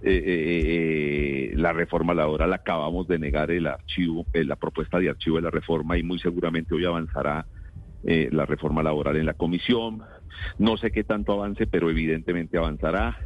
Eh, 0.09 0.23
eh, 0.25 1.51
eh, 1.51 1.57
la 1.57 1.73
reforma 1.73 2.15
laboral 2.15 2.53
acabamos 2.53 3.09
de 3.09 3.19
negar 3.19 3.51
el 3.51 3.67
archivo, 3.67 4.25
eh, 4.33 4.45
la 4.45 4.55
propuesta 4.55 5.01
de 5.01 5.11
archivo 5.11 5.35
de 5.35 5.43
la 5.43 5.51
reforma 5.51 5.99
y 5.99 6.05
muy 6.05 6.21
seguramente 6.21 6.77
hoy 6.77 6.85
avanzará 6.85 7.45
la 8.05 8.47
reforma 8.47 8.85
laboral 8.85 9.17
en 9.17 9.27
la 9.27 9.35
comisión. 9.35 10.01
No 10.61 10.77
sé 10.77 10.93
qué 10.93 11.03
tanto 11.03 11.33
avance, 11.33 11.67
pero 11.67 11.91
evidentemente 11.91 12.57
avanzará. 12.57 13.19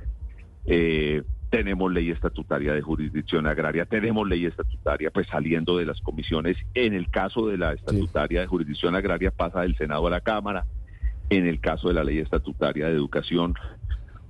Tenemos 1.50 1.92
ley 1.92 2.10
estatutaria 2.10 2.72
de 2.72 2.80
jurisdicción 2.80 3.46
agraria, 3.46 3.84
tenemos 3.84 4.26
ley 4.26 4.46
estatutaria 4.46 5.10
pues 5.10 5.26
saliendo 5.26 5.76
de 5.76 5.84
las 5.84 6.00
comisiones. 6.00 6.56
En 6.72 6.94
el 6.94 7.10
caso 7.10 7.46
de 7.46 7.58
la 7.58 7.74
estatutaria 7.74 8.38
sí. 8.38 8.44
de 8.44 8.46
jurisdicción 8.46 8.94
agraria 8.94 9.30
pasa 9.30 9.60
del 9.60 9.76
Senado 9.76 10.06
a 10.06 10.10
la 10.10 10.22
Cámara. 10.22 10.64
En 11.28 11.46
el 11.46 11.60
caso 11.60 11.88
de 11.88 11.94
la 11.94 12.02
ley 12.02 12.16
estatutaria 12.16 12.86
de 12.86 12.94
educación, 12.94 13.56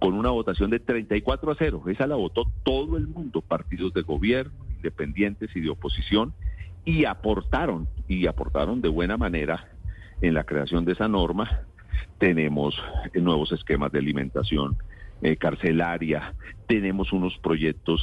con 0.01 0.15
una 0.15 0.31
votación 0.31 0.71
de 0.71 0.81
34 0.81 1.53
a 1.53 1.57
0, 1.57 1.83
esa 1.89 2.07
la 2.07 2.17
votó 2.17 2.51
todo 2.65 2.97
el 2.97 3.07
mundo, 3.07 3.43
partidos 3.43 3.93
de 3.93 4.01
gobierno, 4.01 4.53
independientes 4.77 5.55
y 5.55 5.61
de 5.61 5.69
oposición, 5.69 6.33
y 6.87 7.05
aportaron, 7.05 7.87
y 8.09 8.27
aportaron 8.27 8.81
de 8.81 8.89
buena 8.89 9.19
manera 9.19 9.69
en 10.23 10.33
la 10.33 10.45
creación 10.45 10.87
de 10.87 10.93
esa 10.93 11.07
norma. 11.07 11.65
Tenemos 12.19 12.75
nuevos 13.15 13.53
esquemas 13.53 13.93
de 13.93 13.99
alimentación 13.99 14.79
eh, 15.21 15.37
carcelaria, 15.37 16.35
tenemos 16.67 17.13
unos 17.13 17.37
proyectos 17.39 18.03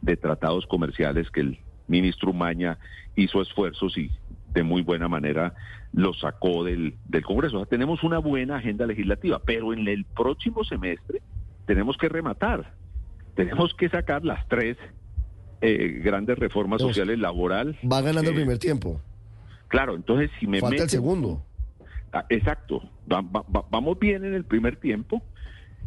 de 0.00 0.16
tratados 0.16 0.66
comerciales 0.66 1.30
que 1.30 1.40
el 1.40 1.58
ministro 1.88 2.30
Umaña 2.30 2.78
hizo 3.16 3.42
esfuerzos 3.42 3.98
y 3.98 4.10
de 4.54 4.62
muy 4.62 4.80
buena 4.80 5.08
manera 5.08 5.54
lo 5.92 6.14
sacó 6.14 6.64
del, 6.64 6.94
del 7.06 7.22
Congreso. 7.22 7.56
O 7.56 7.60
sea, 7.60 7.68
tenemos 7.68 8.02
una 8.02 8.18
buena 8.18 8.56
agenda 8.56 8.86
legislativa, 8.86 9.42
pero 9.44 9.74
en 9.74 9.86
el 9.86 10.06
próximo 10.06 10.64
semestre 10.64 11.20
tenemos 11.66 11.96
que 11.96 12.08
rematar, 12.08 12.74
tenemos 13.34 13.74
que 13.74 13.88
sacar 13.88 14.24
las 14.24 14.46
tres 14.48 14.76
eh, 15.60 16.00
grandes 16.02 16.38
reformas 16.38 16.80
entonces, 16.80 16.96
sociales 16.96 17.18
laboral. 17.18 17.78
Va 17.90 18.00
ganando 18.00 18.30
eh, 18.30 18.34
el 18.34 18.40
primer 18.40 18.58
tiempo. 18.58 19.00
Claro, 19.68 19.96
entonces 19.96 20.30
si 20.38 20.46
me 20.46 20.60
falta 20.60 20.70
meten, 20.72 20.84
el 20.84 20.90
segundo. 20.90 21.44
Ah, 22.12 22.26
exacto, 22.28 22.82
va, 23.10 23.22
va, 23.22 23.64
vamos 23.70 23.98
bien 23.98 24.24
en 24.24 24.34
el 24.34 24.44
primer 24.44 24.76
tiempo, 24.76 25.22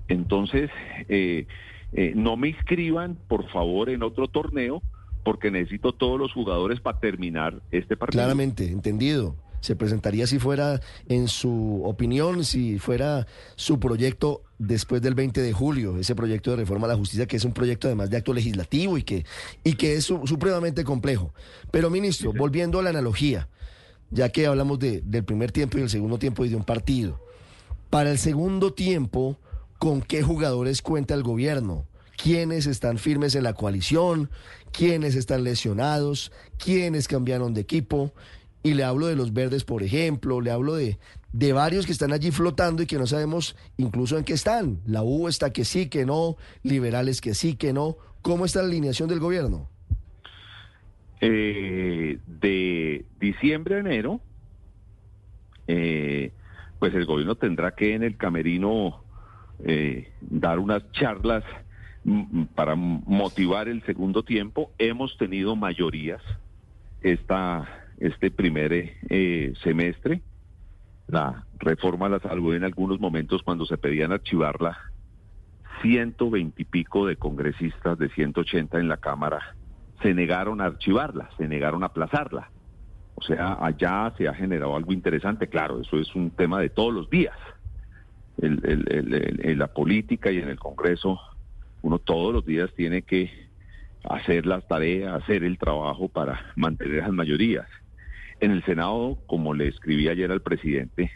entonces 0.10 0.70
eh, 1.08 1.48
eh, 1.94 2.14
no 2.16 2.36
me 2.36 2.50
inscriban 2.50 3.18
por 3.28 3.50
favor 3.50 3.90
en 3.90 4.04
otro 4.04 4.28
torneo 4.28 4.82
porque 5.24 5.52
necesito 5.52 5.94
todos 5.94 6.20
los 6.20 6.34
jugadores 6.34 6.80
para 6.80 7.00
terminar 7.00 7.62
este 7.72 7.96
partido. 7.98 8.24
Claramente, 8.24 8.70
entendido. 8.70 9.36
Se 9.60 9.76
presentaría 9.76 10.28
si 10.28 10.40
fuera, 10.40 10.80
en 11.10 11.28
su 11.28 11.82
opinión, 11.84 12.44
si 12.44 12.78
fuera 12.80 13.26
su 13.56 13.80
proyecto 13.80 14.44
después 14.60 15.02
del 15.02 15.16
20 15.16 15.42
de 15.42 15.54
julio, 15.54 15.98
ese 15.98 16.16
proyecto 16.16 16.52
de 16.52 16.58
reforma 16.58 16.88
a 16.88 16.90
la 16.90 16.96
justicia, 16.96 17.28
que 17.28 17.38
es 17.38 17.46
un 17.46 17.54
proyecto 17.54 17.88
además 17.88 18.10
de 18.10 18.18
acto 18.18 18.34
legislativo 18.34 18.98
y 18.98 19.04
que, 19.04 19.26
y 19.64 19.74
que 19.74 19.96
es 19.96 20.06
su, 20.06 20.26
supremamente 20.26 20.84
complejo. 20.84 21.34
Pero, 21.72 21.90
ministro, 21.90 22.32
sí, 22.32 22.34
sí. 22.36 22.40
volviendo 22.40 22.80
a 22.80 22.84
la 22.84 22.90
analogía, 22.90 23.48
ya 24.10 24.30
que 24.30 24.48
hablamos 24.48 24.80
de, 24.80 25.02
del 25.02 25.24
primer 25.24 25.52
tiempo 25.52 25.78
y 25.78 25.82
del 25.82 25.90
segundo 25.90 26.18
tiempo 26.18 26.46
y 26.46 26.50
de 26.50 26.56
un 26.56 26.64
partido, 26.64 27.22
para 27.90 28.12
el 28.12 28.18
segundo 28.18 28.74
tiempo, 28.74 29.38
¿con 29.78 30.02
qué 30.02 30.22
jugadores 30.24 30.82
cuenta 30.82 31.14
el 31.14 31.24
gobierno? 31.24 31.86
quiénes 32.18 32.66
están 32.66 32.98
firmes 32.98 33.36
en 33.36 33.44
la 33.44 33.54
coalición, 33.54 34.30
quiénes 34.72 35.16
están 35.16 35.44
lesionados, 35.44 36.32
quiénes 36.58 37.08
cambiaron 37.08 37.54
de 37.54 37.62
equipo. 37.62 38.12
Y 38.64 38.74
le 38.74 38.84
hablo 38.84 39.08
de 39.08 39.16
los 39.16 39.34
verdes, 39.34 39.64
por 39.64 39.84
ejemplo, 39.84 40.42
le 40.42 40.52
hablo 40.52 40.76
de, 40.76 40.98
de 41.32 41.54
varios 41.54 41.86
que 41.86 41.92
están 41.92 42.12
allí 42.12 42.32
flotando 42.32 42.84
y 42.84 42.88
que 42.88 42.98
no 42.98 43.08
sabemos 43.08 43.56
incluso 43.78 44.18
en 44.18 44.24
qué 44.24 44.34
están. 44.34 44.80
La 44.86 45.04
U 45.04 45.28
está 45.28 45.54
que 45.54 45.64
sí, 45.64 45.88
que 45.88 46.06
no, 46.06 46.36
liberales 46.64 47.22
que 47.22 47.34
sí, 47.34 47.56
que 47.56 47.74
no. 47.74 47.98
¿Cómo 48.22 48.46
está 48.46 48.62
la 48.62 48.68
alineación 48.68 49.08
del 49.08 49.20
gobierno? 49.20 49.70
Eh, 51.22 52.20
de 52.28 53.06
diciembre 53.20 53.76
a 53.76 53.80
enero, 53.80 54.20
eh, 55.68 56.32
pues 56.80 56.94
el 56.94 57.06
gobierno 57.06 57.36
tendrá 57.36 57.74
que 57.74 57.96
en 57.96 58.04
el 58.04 58.18
camerino 58.18 59.02
eh, 59.64 60.12
dar 60.22 60.60
unas 60.60 60.92
charlas 60.92 61.44
para 62.56 62.76
motivar 62.76 63.68
el 63.68 63.84
segundo 63.84 64.24
tiempo. 64.24 64.72
Hemos 64.78 65.18
tenido 65.18 65.56
mayorías 65.56 66.22
esta, 67.02 67.68
este 67.98 68.32
primer 68.32 68.74
eh, 68.74 69.54
semestre. 69.64 70.22
La 71.08 71.46
reforma 71.60 72.10
la 72.10 72.20
salvó 72.20 72.54
en 72.54 72.64
algunos 72.64 73.00
momentos 73.00 73.44
cuando 73.44 73.66
se 73.66 73.78
pedían 73.78 74.12
archivarla. 74.12 74.78
120 75.82 76.62
y 76.62 76.66
pico 76.66 77.06
de 77.06 77.18
congresistas 77.18 77.98
de 77.98 78.10
180 78.10 78.80
en 78.80 78.88
la 78.88 78.98
Cámara 78.98 79.56
se 80.02 80.14
negaron 80.14 80.62
a 80.62 80.66
archivarla, 80.66 81.30
se 81.38 81.48
negaron 81.48 81.84
a 81.84 81.88
aplazarla. 81.88 82.50
O 83.16 83.22
sea, 83.22 83.58
allá 83.60 84.14
se 84.18 84.28
ha 84.28 84.34
generado 84.34 84.76
algo 84.76 84.94
interesante. 84.94 85.48
Claro, 85.48 85.82
eso 85.82 85.98
es 85.98 86.14
un 86.16 86.30
tema 86.32 86.60
de 86.60 86.70
todos 86.70 86.94
los 86.94 87.10
días. 87.10 87.36
El, 88.40 88.62
en 89.42 89.58
la 89.58 89.68
política 89.68 90.32
y 90.32 90.38
en 90.38 90.50
el 90.50 90.60
Congreso 90.60 91.20
uno 91.82 91.98
todos 91.98 92.34
los 92.34 92.46
días 92.46 92.72
tiene 92.76 93.02
que 93.02 93.32
hacer 94.04 94.46
las 94.46 94.68
tareas, 94.68 95.24
hacer 95.24 95.44
el 95.44 95.58
trabajo 95.58 96.08
para 96.08 96.52
mantener 96.56 97.00
esas 97.00 97.14
mayorías. 97.14 97.68
En 98.40 98.52
el 98.52 98.64
Senado, 98.66 99.18
como 99.26 99.54
le 99.54 99.68
escribí 99.68 100.08
ayer 100.08 100.32
al 100.32 100.42
presidente, 100.42 101.12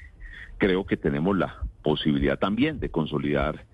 creo 0.57 0.85
que 0.85 0.97
tenemos 0.97 1.37
la 1.37 1.57
posibilidad 1.83 2.37
también 2.37 2.79
de 2.79 2.89
consolidar 2.89 3.65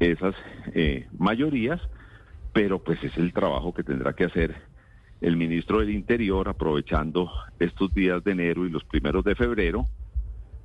esas 0.00 0.34
eh, 0.74 1.06
mayorías, 1.18 1.80
pero 2.52 2.82
pues 2.82 3.02
es 3.04 3.16
el 3.16 3.32
trabajo 3.32 3.72
que 3.74 3.84
tendrá 3.84 4.14
que 4.14 4.24
hacer 4.24 4.56
el 5.20 5.36
ministro 5.36 5.80
del 5.80 5.90
Interior, 5.90 6.48
aprovechando 6.48 7.30
estos 7.58 7.92
días 7.94 8.24
de 8.24 8.32
enero 8.32 8.66
y 8.66 8.70
los 8.70 8.84
primeros 8.84 9.22
de 9.24 9.34
febrero, 9.34 9.86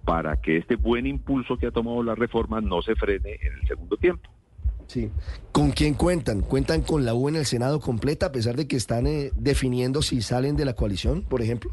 para 0.06 0.40
que 0.40 0.58
este 0.58 0.76
buen 0.76 1.06
impulso 1.06 1.58
que 1.58 1.68
ha 1.68 1.72
tomado 1.72 2.04
la 2.04 2.16
reforma 2.16 2.62
no 2.62 2.82
se 2.82 2.96
frene 2.96 3.38
en 3.42 3.54
el 3.54 3.68
segundo 3.68 3.98
tiempo. 3.98 4.30
Sí. 4.88 5.10
¿Con 5.52 5.72
quién 5.72 5.96
cuentan? 5.96 6.42
¿Cuentan 6.42 6.82
con 6.82 7.06
la 7.06 7.14
U 7.14 7.28
en 7.28 7.36
el 7.36 7.46
Senado 7.46 7.80
completa 7.80 8.28
a 8.28 8.32
pesar 8.32 8.56
de 8.56 8.68
que 8.68 8.76
están 8.76 9.08
eh, 9.08 9.32
definiendo 9.36 10.02
si 10.02 10.22
salen 10.22 10.56
de 10.56 10.66
la 10.66 10.74
coalición, 10.74 11.24
por 11.24 11.42
ejemplo? 11.42 11.72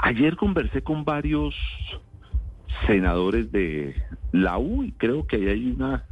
Ayer 0.00 0.36
conversé 0.36 0.82
con 0.82 1.04
varios 1.04 1.54
senadores 2.86 3.50
de 3.52 3.94
la 4.32 4.58
U 4.58 4.82
y 4.82 4.92
creo 4.92 5.26
que 5.26 5.36
ahí 5.36 5.48
hay 5.48 5.70
una 5.70 6.04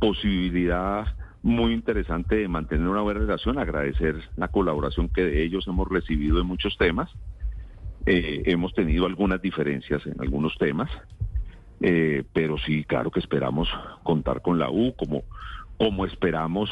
posibilidad 0.00 1.06
muy 1.42 1.72
interesante 1.72 2.36
de 2.36 2.48
mantener 2.48 2.88
una 2.88 3.02
buena 3.02 3.20
relación, 3.20 3.58
agradecer 3.58 4.16
la 4.36 4.48
colaboración 4.48 5.08
que 5.08 5.22
de 5.22 5.44
ellos 5.44 5.66
hemos 5.66 5.88
recibido 5.88 6.40
en 6.40 6.46
muchos 6.46 6.76
temas. 6.78 7.10
Eh, 8.06 8.42
hemos 8.46 8.74
tenido 8.74 9.06
algunas 9.06 9.40
diferencias 9.40 10.04
en 10.06 10.20
algunos 10.20 10.56
temas, 10.58 10.90
eh, 11.80 12.24
pero 12.32 12.58
sí, 12.58 12.84
claro 12.84 13.10
que 13.10 13.20
esperamos 13.20 13.68
contar 14.02 14.42
con 14.42 14.58
la 14.58 14.70
U 14.70 14.94
como, 14.96 15.22
como 15.78 16.04
esperamos. 16.04 16.70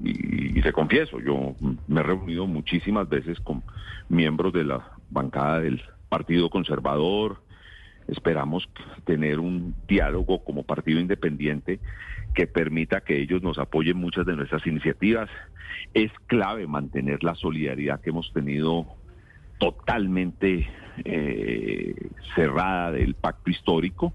Y, 0.00 0.58
y 0.58 0.62
te 0.62 0.72
confieso, 0.72 1.20
yo 1.20 1.56
me 1.88 2.00
he 2.00 2.04
reunido 2.04 2.46
muchísimas 2.46 3.08
veces 3.08 3.38
con 3.40 3.62
miembros 4.08 4.52
de 4.52 4.64
la 4.64 4.97
bancada 5.10 5.60
del 5.60 5.82
Partido 6.08 6.50
Conservador. 6.50 7.42
Esperamos 8.06 8.68
tener 9.04 9.38
un 9.38 9.74
diálogo 9.86 10.42
como 10.44 10.62
partido 10.62 10.98
independiente 11.00 11.80
que 12.34 12.46
permita 12.46 13.00
que 13.02 13.20
ellos 13.20 13.42
nos 13.42 13.58
apoyen 13.58 13.96
muchas 13.98 14.24
de 14.26 14.36
nuestras 14.36 14.66
iniciativas. 14.66 15.28
Es 15.94 16.10
clave 16.26 16.66
mantener 16.66 17.22
la 17.22 17.34
solidaridad 17.34 18.00
que 18.00 18.10
hemos 18.10 18.32
tenido 18.32 18.86
totalmente 19.58 20.68
eh, 21.04 21.94
cerrada 22.34 22.92
del 22.92 23.14
pacto 23.14 23.50
histórico. 23.50 24.14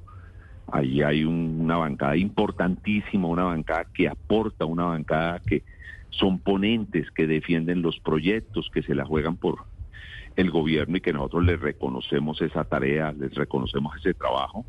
Ahí 0.71 1.01
hay 1.01 1.23
un- 1.23 1.57
una 1.61 1.77
bancada 1.77 2.17
importantísima, 2.17 3.27
una 3.27 3.43
bancada 3.43 3.85
que 3.93 4.07
aporta, 4.07 4.65
una 4.65 4.85
bancada 4.85 5.39
que 5.39 5.63
son 6.09 6.39
ponentes, 6.39 7.09
que 7.11 7.25
defienden 7.27 7.81
los 7.81 7.99
proyectos, 7.99 8.69
que 8.73 8.83
se 8.83 8.95
la 8.95 9.05
juegan 9.05 9.37
por 9.37 9.65
el 10.35 10.51
gobierno 10.51 10.97
y 10.97 11.01
que 11.01 11.13
nosotros 11.13 11.43
les 11.45 11.59
reconocemos 11.59 12.41
esa 12.41 12.63
tarea, 12.63 13.11
les 13.13 13.33
reconocemos 13.35 13.95
ese 13.97 14.13
trabajo. 14.13 14.65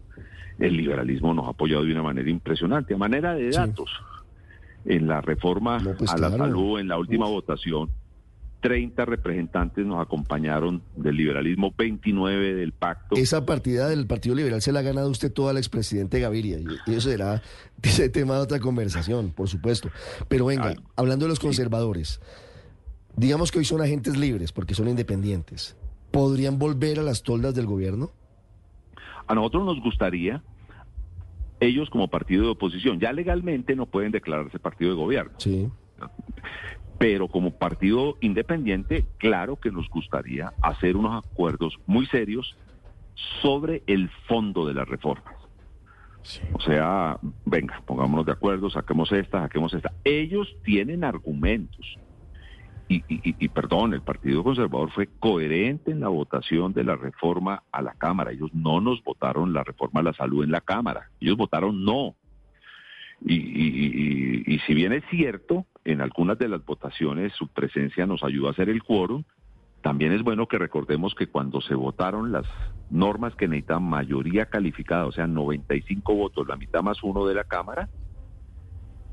El 0.59 0.77
liberalismo 0.77 1.35
nos 1.35 1.47
ha 1.47 1.51
apoyado 1.51 1.85
de 1.85 1.93
una 1.93 2.03
manera 2.03 2.29
impresionante. 2.31 2.95
A 2.95 2.99
manera 2.99 3.35
de 3.35 3.53
Sí. 3.53 3.59
datos, 3.59 3.91
en 4.85 5.07
la 5.09 5.21
reforma 5.21 5.79
No, 5.79 5.95
pues 5.97 6.11
a 6.11 6.19
la 6.19 6.29
claro. 6.29 6.45
salud, 6.45 6.79
en 6.81 6.89
la 6.89 6.99
última 6.99 7.27
Uf. 7.27 7.33
votación, 7.33 7.89
30 8.61 9.05
representantes 9.05 9.85
nos 9.85 10.01
acompañaron 10.01 10.81
del 10.97 11.17
liberalismo, 11.17 11.75
29 11.77 12.55
del 12.55 12.73
pacto. 12.73 13.15
Esa 13.17 13.45
partida 13.45 13.89
del 13.91 14.07
Partido 14.07 14.35
Liberal 14.35 14.63
se 14.63 14.73
la 14.73 14.79
ha 14.81 14.83
ganado 14.83 15.11
usted 15.11 15.31
toda 15.31 15.53
la 15.53 15.59
expresidente 15.59 16.19
Gaviria. 16.19 16.59
Y 16.59 16.67
y 16.91 16.95
eso 16.95 17.11
será 17.11 17.43
ese 17.83 18.09
tema 18.09 18.35
de 18.37 18.41
otra 18.41 18.61
conversación, 18.61 19.33
por 19.33 19.49
supuesto. 19.49 19.91
Pero 20.29 20.47
venga, 20.47 20.69
Ay, 20.69 20.77
hablando 20.97 21.27
de 21.27 21.31
los 21.31 21.39
sí. 21.39 21.47
conservadores, 21.47 22.21
digamos 23.17 23.51
que 23.53 23.59
hoy 23.59 23.65
son 23.65 23.81
agentes 23.81 24.17
libres 24.17 24.53
porque 24.53 24.75
son 24.75 24.89
independientes. 24.89 25.77
¿Podrían 26.11 26.59
volver 26.59 26.99
a 26.99 27.03
las 27.03 27.23
toldas 27.23 27.55
del 27.55 27.67
gobierno? 27.67 28.11
A 29.27 29.35
nosotros 29.35 29.65
nos 29.65 29.81
gustaría, 29.83 30.43
ellos 31.61 31.89
como 31.91 32.09
partido 32.09 32.45
de 32.45 32.51
oposición, 32.51 33.01
ya 33.01 33.13
legalmente 33.13 33.75
no 33.75 33.87
pueden 33.87 34.13
declararse 34.13 34.59
partido 34.59 34.91
de 34.91 34.97
gobierno, 34.97 35.33
Sí. 35.39 35.69
pero 36.99 37.29
como 37.29 37.53
partido 37.53 38.17
independiente, 38.21 39.07
claro 39.19 39.57
que 39.57 39.71
nos 39.71 39.89
gustaría 39.89 40.53
hacer 40.63 40.97
unos 40.97 41.25
acuerdos 41.25 41.75
muy 41.87 42.07
serios 42.07 42.57
sobre 43.43 43.83
el 43.87 44.11
fondo 44.29 44.67
de 44.67 44.75
las 44.75 44.89
reformas. 44.89 45.35
O 46.55 46.61
sea, 46.61 47.19
venga, 47.45 47.83
pongámonos 47.85 48.25
de 48.25 48.33
acuerdo, 48.33 48.71
saquemos 48.71 49.13
esta, 49.13 49.43
saquemos 49.43 49.75
esta. 49.75 49.93
Ellos 50.05 50.49
tienen 50.65 51.05
argumentos. 51.05 51.99
Y, 52.87 52.97
y- 53.09 53.37
y- 53.39 53.49
perdón, 53.49 53.95
el 53.95 54.03
Partido 54.03 54.45
Conservador 54.45 54.91
fue 54.93 55.09
coherente 55.19 55.91
en 55.91 56.01
la 56.01 56.09
votación 56.09 56.75
de 56.75 56.85
la 56.85 56.97
reforma 56.97 57.63
a 57.73 57.81
la 57.81 57.95
Cámara. 57.95 58.33
Ellos 58.33 58.53
no 58.53 58.81
nos 58.81 59.03
votaron 59.03 59.53
la 59.55 59.65
reforma 59.65 60.01
a 60.01 60.03
la 60.05 60.13
salud 60.13 60.45
en 60.45 60.51
la 60.51 60.61
Cámara. 60.61 61.09
Ellos 61.19 61.37
votaron 61.37 61.83
no. 61.85 62.15
Y, 63.27 64.59
si 64.67 64.75
bien 64.75 64.93
es 64.93 65.03
cierto, 65.11 65.65
en 65.85 66.03
algunas 66.03 66.39
de 66.39 66.49
las 66.49 66.65
votaciones 66.65 67.33
su 67.33 67.49
presencia 67.49 68.07
nos 68.07 68.23
ayudó 68.23 68.49
a 68.49 68.51
hacer 68.51 68.69
el 68.69 68.83
quórum, 68.83 69.25
también 69.83 70.13
es 70.13 70.23
bueno 70.23 70.47
que 70.47 70.59
recordemos 70.59 71.15
que 71.15 71.27
cuando 71.29 71.61
se 71.63 71.75
votaron 71.75 72.33
las 72.33 72.47
normas 72.91 73.35
que 73.35 73.49
necesitan 73.49 73.83
mayoría 73.83 74.47
calificada, 74.47 75.07
o 75.07 75.13
sea, 75.13 75.27
95 75.27 76.15
votos, 76.15 76.47
la 76.47 76.57
mitad 76.57 76.83
más 76.83 77.03
uno 77.03 77.27
de 77.27 77.35
la 77.35 77.45
Cámara, 77.45 77.89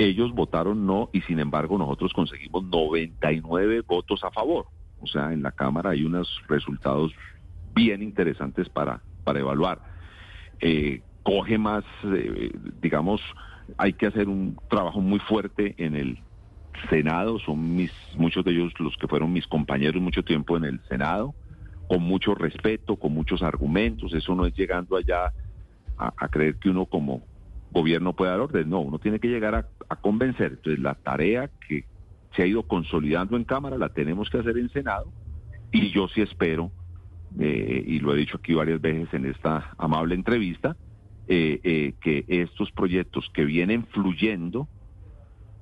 ellos 0.05 0.33
votaron 0.33 0.85
no 0.85 1.09
y 1.13 1.21
sin 1.21 1.39
embargo 1.39 1.77
nosotros 1.77 2.13
conseguimos 2.13 2.63
99 2.63 3.81
votos 3.81 4.23
a 4.23 4.31
favor. 4.31 4.65
O 5.01 5.07
sea, 5.07 5.33
en 5.33 5.41
la 5.41 5.51
Cámara 5.51 5.91
hay 5.91 6.03
unos 6.03 6.29
resultados 6.47 7.11
bien 7.73 8.01
interesantes 8.01 8.69
para, 8.69 9.01
para 9.23 9.39
evaluar. 9.39 9.81
Eh, 10.59 11.01
coge 11.23 11.57
más, 11.57 11.83
eh, 12.03 12.51
digamos, 12.81 13.21
hay 13.77 13.93
que 13.93 14.07
hacer 14.07 14.27
un 14.27 14.57
trabajo 14.69 15.01
muy 15.01 15.19
fuerte 15.19 15.75
en 15.77 15.95
el 15.95 16.19
Senado, 16.89 17.37
son 17.39 17.75
mis, 17.75 17.91
muchos 18.15 18.43
de 18.45 18.51
ellos 18.51 18.73
los 18.79 18.95
que 18.97 19.07
fueron 19.07 19.33
mis 19.33 19.45
compañeros 19.47 20.01
mucho 20.01 20.23
tiempo 20.23 20.57
en 20.57 20.65
el 20.65 20.79
Senado, 20.87 21.33
con 21.87 22.01
mucho 22.01 22.33
respeto, 22.33 22.95
con 22.95 23.13
muchos 23.13 23.41
argumentos, 23.43 24.13
eso 24.13 24.35
no 24.35 24.45
es 24.45 24.55
llegando 24.55 24.95
allá 24.95 25.33
a, 25.97 26.13
a 26.15 26.27
creer 26.29 26.55
que 26.55 26.69
uno 26.69 26.85
como 26.85 27.21
gobierno 27.71 28.13
puede 28.13 28.31
dar 28.31 28.41
orden, 28.41 28.69
no, 28.69 28.81
uno 28.81 28.99
tiene 28.99 29.19
que 29.19 29.27
llegar 29.27 29.55
a, 29.55 29.95
convencer, 29.97 30.53
entonces 30.53 30.79
la 30.79 30.95
tarea 30.95 31.49
que 31.67 31.85
se 32.35 32.43
ha 32.43 32.45
ido 32.45 32.63
consolidando 32.63 33.37
en 33.37 33.43
Cámara 33.43 33.77
la 33.77 33.89
tenemos 33.89 34.29
que 34.29 34.39
hacer 34.39 34.57
en 34.57 34.69
Senado 34.69 35.11
y 35.71 35.91
yo 35.91 36.07
sí 36.09 36.21
espero, 36.21 36.71
eh, 37.39 37.83
y 37.85 37.99
lo 37.99 38.13
he 38.13 38.17
dicho 38.17 38.37
aquí 38.37 38.53
varias 38.53 38.81
veces 38.81 39.13
en 39.13 39.25
esta 39.25 39.73
amable 39.77 40.15
entrevista, 40.15 40.75
eh, 41.27 41.59
eh, 41.63 41.93
que 42.01 42.25
estos 42.27 42.71
proyectos 42.71 43.29
que 43.33 43.45
vienen 43.45 43.85
fluyendo, 43.87 44.67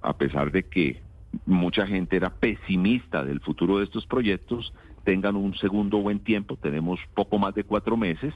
a 0.02 0.18
pesar 0.18 0.52
de 0.52 0.64
que 0.64 1.02
mucha 1.46 1.86
gente 1.86 2.16
era 2.16 2.32
pesimista 2.32 3.24
del 3.24 3.40
futuro 3.40 3.78
de 3.78 3.84
estos 3.84 4.06
proyectos, 4.08 4.74
tengan 5.04 5.36
un 5.36 5.56
segundo 5.56 6.00
buen 6.00 6.20
tiempo, 6.20 6.56
tenemos 6.56 7.00
poco 7.14 7.38
más 7.38 7.54
de 7.54 7.64
cuatro 7.64 7.98
meses 7.98 8.34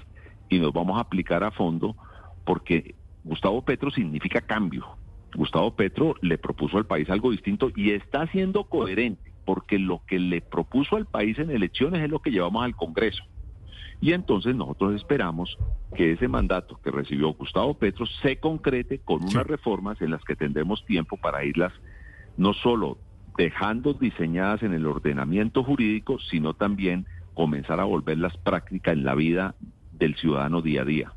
y 0.50 0.60
nos 0.60 0.74
vamos 0.74 0.98
a 0.98 1.02
aplicar 1.02 1.44
a 1.44 1.52
fondo 1.52 1.96
porque 2.46 2.96
Gustavo 3.24 3.62
Petro 3.64 3.92
significa 3.92 4.42
cambio. 4.42 4.86
Gustavo 5.36 5.76
Petro 5.76 6.16
le 6.22 6.38
propuso 6.38 6.78
al 6.78 6.86
país 6.86 7.10
algo 7.10 7.32
distinto 7.32 7.72
y 7.76 7.92
está 7.92 8.28
siendo 8.28 8.66
coherente 8.66 9.32
porque 9.46 9.80
lo 9.80 10.02
que 10.08 10.20
le 10.20 10.42
propuso 10.42 10.96
al 10.96 11.06
país 11.06 11.38
en 11.40 11.52
elecciones 11.52 12.02
es 12.02 12.10
lo 12.10 12.20
que 12.20 12.32
llevamos 12.32 12.64
al 12.64 12.76
Congreso. 12.76 13.24
Y 14.00 14.14
entonces 14.14 14.56
nosotros 14.56 14.96
esperamos 14.96 15.58
que 15.96 16.12
ese 16.12 16.28
mandato 16.28 16.80
que 16.84 16.92
recibió 16.92 17.34
Gustavo 17.34 17.74
Petro 17.76 18.06
se 18.22 18.38
concrete 18.38 19.00
con 19.00 19.24
unas 19.24 19.48
reformas 19.48 20.02
en 20.02 20.12
las 20.12 20.24
que 20.24 20.36
tendremos 20.36 20.86
tiempo 20.86 21.18
para 21.18 21.46
irlas 21.46 21.74
no 22.38 22.54
solo 22.54 22.98
dejando 23.38 23.94
diseñadas 23.94 24.64
en 24.64 24.74
el 24.74 24.86
ordenamiento 24.86 25.64
jurídico, 25.64 26.20
sino 26.20 26.54
también 26.54 27.06
comenzar 27.34 27.80
a 27.80 27.86
volverlas 27.86 28.36
prácticas 28.38 28.94
en 28.94 29.04
la 29.04 29.16
vida 29.16 29.56
del 29.92 30.16
ciudadano 30.16 30.62
día 30.62 30.82
a 30.82 30.86
día. 30.86 31.14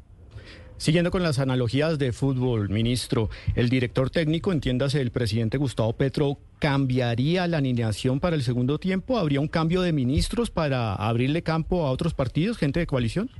Siguiendo 0.78 1.10
con 1.10 1.22
las 1.22 1.38
analogías 1.38 1.98
de 1.98 2.12
fútbol, 2.12 2.68
ministro, 2.68 3.30
el 3.54 3.70
director 3.70 4.10
técnico, 4.10 4.52
entiéndase, 4.52 5.00
el 5.00 5.10
presidente 5.10 5.56
Gustavo 5.56 5.94
Petro, 5.94 6.36
¿cambiaría 6.58 7.46
la 7.46 7.58
alineación 7.58 8.20
para 8.20 8.36
el 8.36 8.42
segundo 8.42 8.78
tiempo? 8.78 9.18
¿Habría 9.18 9.40
un 9.40 9.48
cambio 9.48 9.80
de 9.80 9.94
ministros 9.94 10.50
para 10.50 10.94
abrirle 10.94 11.42
campo 11.42 11.86
a 11.86 11.90
otros 11.90 12.12
partidos, 12.12 12.58
gente 12.58 12.80
de 12.80 12.86
coalición? 12.86 13.30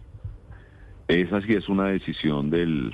Esa 1.09 1.43
sí 1.43 1.53
es 1.53 1.69
una 1.69 1.89
decisión 1.89 2.49
del 2.49 2.93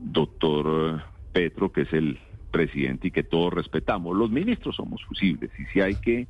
doctor 0.00 1.02
Petro, 1.32 1.70
que 1.70 1.82
es 1.82 1.92
el 1.92 2.18
presidente 2.50 3.08
y 3.08 3.10
que 3.10 3.22
todos 3.22 3.52
respetamos. 3.52 4.16
Los 4.16 4.30
ministros 4.30 4.76
somos 4.76 5.04
fusibles 5.04 5.50
y 5.58 5.66
si 5.66 5.82
hay 5.82 5.94
que 5.96 6.26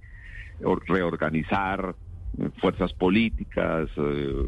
reorganizar 0.88 1.94
fuerzas 2.60 2.92
políticas, 2.92 3.88
eh, 3.96 4.44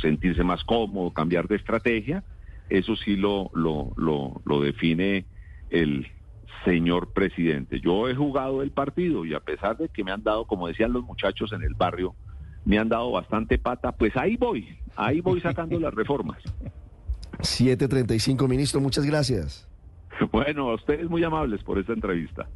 sentirse 0.00 0.44
más 0.44 0.64
cómodo, 0.64 1.10
cambiar 1.10 1.48
de 1.48 1.56
estrategia, 1.56 2.22
eso 2.68 2.96
sí 2.96 3.16
lo, 3.16 3.50
lo, 3.54 3.92
lo, 3.96 4.40
lo 4.44 4.60
define 4.60 5.26
el 5.70 6.06
señor 6.64 7.12
presidente. 7.12 7.80
Yo 7.80 8.08
he 8.08 8.14
jugado 8.14 8.62
el 8.62 8.70
partido 8.70 9.24
y 9.24 9.34
a 9.34 9.40
pesar 9.40 9.76
de 9.76 9.88
que 9.88 10.04
me 10.04 10.12
han 10.12 10.22
dado, 10.22 10.46
como 10.46 10.68
decían 10.68 10.92
los 10.92 11.04
muchachos 11.04 11.52
en 11.52 11.62
el 11.62 11.74
barrio, 11.74 12.14
me 12.64 12.78
han 12.78 12.88
dado 12.88 13.10
bastante 13.10 13.58
pata, 13.58 13.92
pues 13.92 14.16
ahí 14.16 14.36
voy, 14.36 14.68
ahí 14.96 15.20
voy 15.20 15.40
sacando 15.40 15.78
las 15.80 15.92
reformas. 15.92 16.38
735, 17.40 18.46
ministro, 18.46 18.80
muchas 18.80 19.04
gracias. 19.04 19.68
Bueno, 20.30 20.70
a 20.70 20.74
ustedes 20.74 21.08
muy 21.10 21.24
amables 21.24 21.62
por 21.64 21.78
esta 21.78 21.92
entrevista. 21.92 22.46